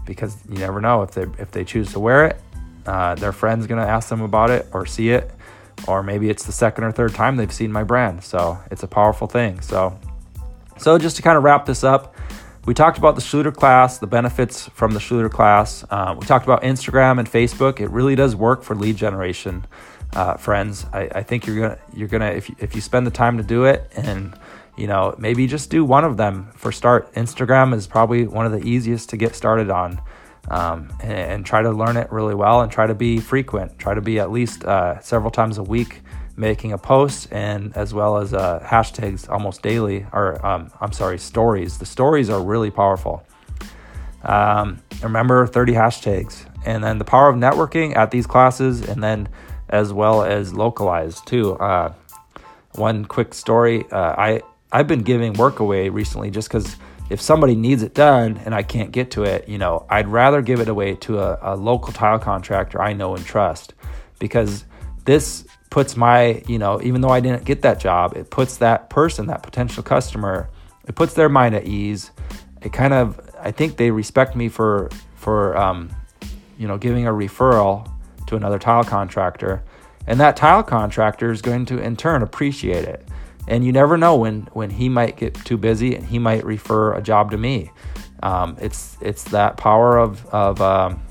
because 0.05 0.35
you 0.49 0.57
never 0.57 0.81
know 0.81 1.03
if 1.03 1.11
they 1.11 1.27
if 1.37 1.51
they 1.51 1.63
choose 1.63 1.91
to 1.93 1.99
wear 1.99 2.25
it, 2.25 2.41
uh, 2.87 3.13
their 3.13 3.31
friend's 3.31 3.67
gonna 3.67 3.85
ask 3.85 4.09
them 4.09 4.21
about 4.21 4.49
it 4.49 4.67
or 4.73 4.87
see 4.87 5.11
it, 5.11 5.31
or 5.87 6.03
maybe 6.03 6.29
it's 6.29 6.45
the 6.45 6.51
second 6.51 6.83
or 6.83 6.91
third 6.91 7.13
time 7.13 7.37
they've 7.37 7.51
seen 7.51 7.71
my 7.71 7.83
brand. 7.83 8.23
So 8.23 8.59
it's 8.71 8.83
a 8.83 8.87
powerful 8.87 9.27
thing. 9.27 9.61
So, 9.61 9.99
so 10.77 10.97
just 10.97 11.15
to 11.17 11.21
kind 11.21 11.37
of 11.37 11.43
wrap 11.43 11.65
this 11.65 11.83
up, 11.83 12.15
we 12.65 12.73
talked 12.73 12.97
about 12.97 13.15
the 13.15 13.21
Schluter 13.21 13.55
class, 13.55 13.97
the 13.97 14.07
benefits 14.07 14.67
from 14.69 14.91
the 14.91 14.99
Schluter 14.99 15.31
class. 15.31 15.83
Uh, 15.89 16.15
we 16.19 16.25
talked 16.25 16.45
about 16.45 16.61
Instagram 16.61 17.17
and 17.17 17.29
Facebook. 17.29 17.79
It 17.79 17.89
really 17.89 18.15
does 18.15 18.35
work 18.35 18.63
for 18.63 18.75
lead 18.75 18.95
generation, 18.95 19.65
uh, 20.13 20.35
friends. 20.35 20.85
I, 20.93 21.09
I, 21.15 21.23
think 21.23 21.47
you're 21.47 21.55
gonna 21.55 21.79
you're 21.93 22.07
gonna 22.07 22.31
if 22.31 22.49
you, 22.49 22.55
if 22.59 22.75
you 22.75 22.81
spend 22.81 23.07
the 23.07 23.11
time 23.11 23.37
to 23.37 23.43
do 23.43 23.65
it 23.65 23.89
and 23.95 24.37
you 24.77 24.87
know 24.87 25.15
maybe 25.17 25.47
just 25.47 25.69
do 25.69 25.83
one 25.83 26.03
of 26.03 26.17
them 26.17 26.51
for 26.55 26.71
start. 26.71 27.11
Instagram 27.15 27.73
is 27.73 27.87
probably 27.87 28.27
one 28.27 28.45
of 28.45 28.51
the 28.51 28.61
easiest 28.61 29.09
to 29.09 29.17
get 29.17 29.35
started 29.35 29.71
on 29.71 29.99
um, 30.49 30.89
and, 31.01 31.11
and, 31.11 31.45
try 31.45 31.61
to 31.61 31.71
learn 31.71 31.95
it 31.97 32.11
really 32.11 32.35
well 32.35 32.61
and 32.61 32.71
try 32.71 32.87
to 32.87 32.95
be 32.95 33.19
frequent. 33.19 33.77
Try 33.77 33.93
to 33.93 34.01
be 34.01 34.19
at 34.19 34.31
least 34.31 34.63
uh, 34.63 34.99
several 34.99 35.31
times 35.31 35.57
a 35.57 35.63
week 35.63 36.01
making 36.35 36.71
a 36.71 36.77
post 36.77 37.27
and 37.31 37.75
as 37.75 37.93
well 37.93 38.17
as 38.17 38.33
uh, 38.33 38.59
hashtags 38.65 39.29
almost 39.29 39.61
daily 39.61 40.05
or 40.13 40.43
um, 40.45 40.71
I'm 40.81 40.91
sorry 40.91 41.19
stories. 41.19 41.77
The 41.77 41.85
stories 41.85 42.29
are 42.29 42.41
really 42.41 42.71
powerful. 42.71 43.23
Um, 44.23 44.81
remember 45.03 45.45
30 45.45 45.73
hashtags 45.73 46.45
and 46.65 46.83
then 46.83 46.97
the 46.97 47.05
power 47.05 47.29
of 47.29 47.35
networking 47.35 47.95
at 47.95 48.11
these 48.11 48.25
classes 48.25 48.81
and 48.81 49.03
then 49.03 49.29
as 49.69 49.93
well 49.93 50.23
as 50.23 50.53
localized 50.53 51.27
too. 51.27 51.53
Uh, 51.53 51.93
one 52.75 53.05
quick 53.05 53.33
story: 53.33 53.85
uh, 53.91 54.15
I 54.17 54.41
I've 54.71 54.87
been 54.87 55.01
giving 55.01 55.33
work 55.33 55.59
away 55.59 55.89
recently 55.89 56.31
just 56.31 56.47
because 56.47 56.75
if 57.09 57.19
somebody 57.19 57.55
needs 57.55 57.81
it 57.81 57.93
done 57.93 58.39
and 58.45 58.53
I 58.53 58.63
can't 58.63 58.91
get 58.91 59.11
to 59.11 59.23
it, 59.23 59.49
you 59.49 59.57
know, 59.57 59.85
I'd 59.89 60.07
rather 60.07 60.41
give 60.41 60.59
it 60.59 60.69
away 60.69 60.95
to 60.95 61.19
a, 61.19 61.39
a 61.41 61.55
local 61.55 61.91
tile 61.91 62.19
contractor 62.19 62.81
I 62.81 62.93
know 62.93 63.15
and 63.15 63.25
trust 63.25 63.73
because 64.19 64.65
this 65.05 65.45
puts 65.69 65.97
my, 65.97 66.43
you 66.47 66.59
know, 66.59 66.81
even 66.81 67.01
though 67.01 67.09
I 67.09 67.19
didn't 67.19 67.45
get 67.45 67.63
that 67.63 67.79
job, 67.79 68.15
it 68.15 68.29
puts 68.29 68.57
that 68.57 68.89
person, 68.89 69.27
that 69.27 69.43
potential 69.43 69.81
customer, 69.81 70.49
it 70.87 70.95
puts 70.95 71.13
their 71.13 71.29
mind 71.29 71.55
at 71.55 71.65
ease. 71.65 72.11
It 72.61 72.73
kind 72.73 72.93
of, 72.93 73.19
I 73.39 73.51
think 73.51 73.77
they 73.77 73.89
respect 73.89 74.35
me 74.35 74.49
for, 74.49 74.89
for, 75.15 75.57
um, 75.57 75.89
you 76.57 76.67
know, 76.67 76.77
giving 76.77 77.07
a 77.07 77.11
referral 77.11 77.89
to 78.27 78.35
another 78.35 78.59
tile 78.59 78.83
contractor. 78.83 79.63
And 80.05 80.19
that 80.19 80.35
tile 80.35 80.63
contractor 80.63 81.31
is 81.31 81.41
going 81.41 81.65
to, 81.67 81.79
in 81.79 81.95
turn, 81.95 82.21
appreciate 82.21 82.83
it 82.85 83.07
and 83.49 83.65
you 83.65 83.71
never 83.71 83.97
know 83.97 84.15
when 84.15 84.47
when 84.53 84.69
he 84.69 84.87
might 84.87 85.17
get 85.17 85.33
too 85.33 85.57
busy 85.57 85.95
and 85.95 86.05
he 86.05 86.19
might 86.19 86.45
refer 86.45 86.93
a 86.93 87.01
job 87.01 87.31
to 87.31 87.37
me. 87.37 87.71
Um, 88.21 88.55
it's 88.61 88.95
it's 89.01 89.23
that 89.25 89.57
power 89.57 89.97
of 89.97 90.25
of 90.27 90.61
um, 90.61 91.01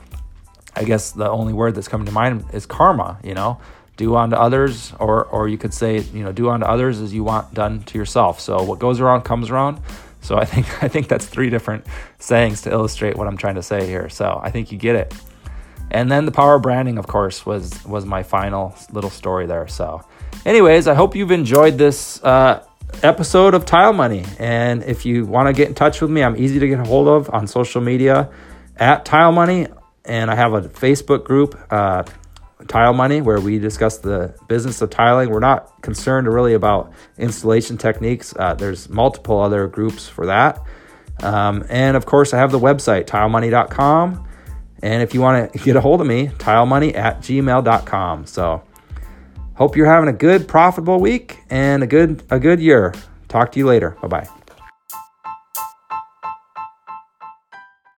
I 0.75 0.85
guess 0.85 1.11
the 1.11 1.29
only 1.29 1.53
word 1.53 1.75
that's 1.75 1.89
coming 1.89 2.07
to 2.07 2.13
mind 2.13 2.45
is 2.53 2.65
karma. 2.65 3.19
You 3.25 3.35
know, 3.35 3.61
do 3.97 4.15
unto 4.15 4.37
others, 4.37 4.93
or 5.01 5.25
or 5.27 5.49
you 5.49 5.59
could 5.59 5.75
say 5.75 5.99
you 5.99 6.23
know 6.23 6.33
do 6.33 6.49
unto 6.49 6.65
others 6.65 7.01
as 7.01 7.13
you 7.13 7.25
want 7.25 7.53
done 7.55 7.83
to 7.85 7.99
yourself. 7.99 8.41
So 8.41 8.63
what 8.63 8.79
goes 8.79 9.01
around 9.01 9.23
comes 9.23 9.51
around. 9.51 9.81
So 10.21 10.39
I 10.39 10.45
think 10.45 10.83
I 10.83 10.89
think 10.89 11.09
that's 11.09 11.27
three 11.27 11.51
different 11.51 11.85
sayings 12.19 12.63
to 12.63 12.71
illustrate 12.71 13.17
what 13.17 13.27
I'm 13.27 13.37
trying 13.37 13.57
to 13.57 13.63
say 13.63 13.87
here. 13.87 14.09
So 14.09 14.41
I 14.43 14.51
think 14.51 14.71
you 14.71 14.79
get 14.79 14.95
it. 14.95 15.13
And 15.91 16.13
then 16.13 16.27
the 16.27 16.33
power 16.33 16.57
of 16.57 16.63
branding, 16.63 16.99
of 16.99 17.07
course, 17.07 17.45
was 17.45 17.85
was 17.85 18.05
my 18.05 18.23
final 18.23 18.77
little 18.93 19.11
story 19.11 19.47
there. 19.47 19.67
So 19.67 20.05
anyways, 20.45 20.87
I 20.87 20.95
hope 20.95 21.15
you've 21.15 21.31
enjoyed 21.31 21.79
this 21.79 22.23
uh, 22.23 22.65
episode 23.03 23.55
of 23.55 23.65
Tile 23.65 23.93
Money. 23.93 24.25
And 24.39 24.83
if 24.85 25.05
you 25.05 25.27
want 25.27 25.49
to 25.49 25.53
get 25.53 25.69
in 25.69 25.75
touch 25.75 26.01
with 26.01 26.11
me, 26.11 26.23
I'm 26.23 26.37
easy 26.37 26.59
to 26.59 26.69
get 26.69 26.81
a 26.81 26.85
hold 26.85 27.09
of 27.09 27.31
on 27.33 27.47
social 27.47 27.81
media 27.81 28.31
at 28.77 29.05
Tile 29.05 29.33
Money. 29.33 29.67
And 30.05 30.31
I 30.31 30.35
have 30.35 30.55
a 30.55 30.63
Facebook 30.63 31.25
group, 31.25 31.59
uh, 31.71 32.05
Tile 32.67 32.95
Money, 32.95 33.21
where 33.21 33.41
we 33.41 33.59
discuss 33.59 33.99
the 33.99 34.35
business 34.49 34.81
of 34.81 34.91
tiling. 34.91 35.31
We're 35.31 35.41
not 35.41 35.83
concerned 35.83 36.27
really 36.27 36.55
about 36.55 36.93
installation 37.19 37.79
techniques, 37.79 38.35
uh, 38.37 38.55
there's 38.55 38.89
multiple 38.89 39.41
other 39.41 39.67
groups 39.67 40.09
for 40.09 40.27
that. 40.27 40.63
Um, 41.23 41.65
and 41.69 41.97
of 41.97 42.07
course, 42.07 42.33
I 42.33 42.39
have 42.39 42.53
the 42.53 42.61
website, 42.61 43.07
tilemoney.com. 43.07 44.29
And 44.83 45.03
if 45.03 45.15
you 45.15 45.21
want 45.21 45.53
to 45.53 45.59
get 45.59 45.77
a 45.77 45.81
hold 45.81 46.01
of 46.01 46.07
me, 46.07 46.29
tilemoney 46.29 46.95
at 46.95 47.21
gmail.com. 47.21 48.27
So, 48.27 48.63
Hope 49.59 49.77
you're 49.77 49.87
having 49.87 50.09
a 50.09 50.13
good, 50.13 50.47
profitable 50.47 51.01
week 51.01 51.41
and 51.51 51.83
a 51.83 51.87
good 51.87 52.23
a 52.31 52.39
good 52.39 52.61
year. 52.61 52.95
Talk 53.27 53.51
to 53.53 53.59
you 53.59 53.67
later. 53.67 53.97
Bye 54.01 54.07
bye. 54.09 54.38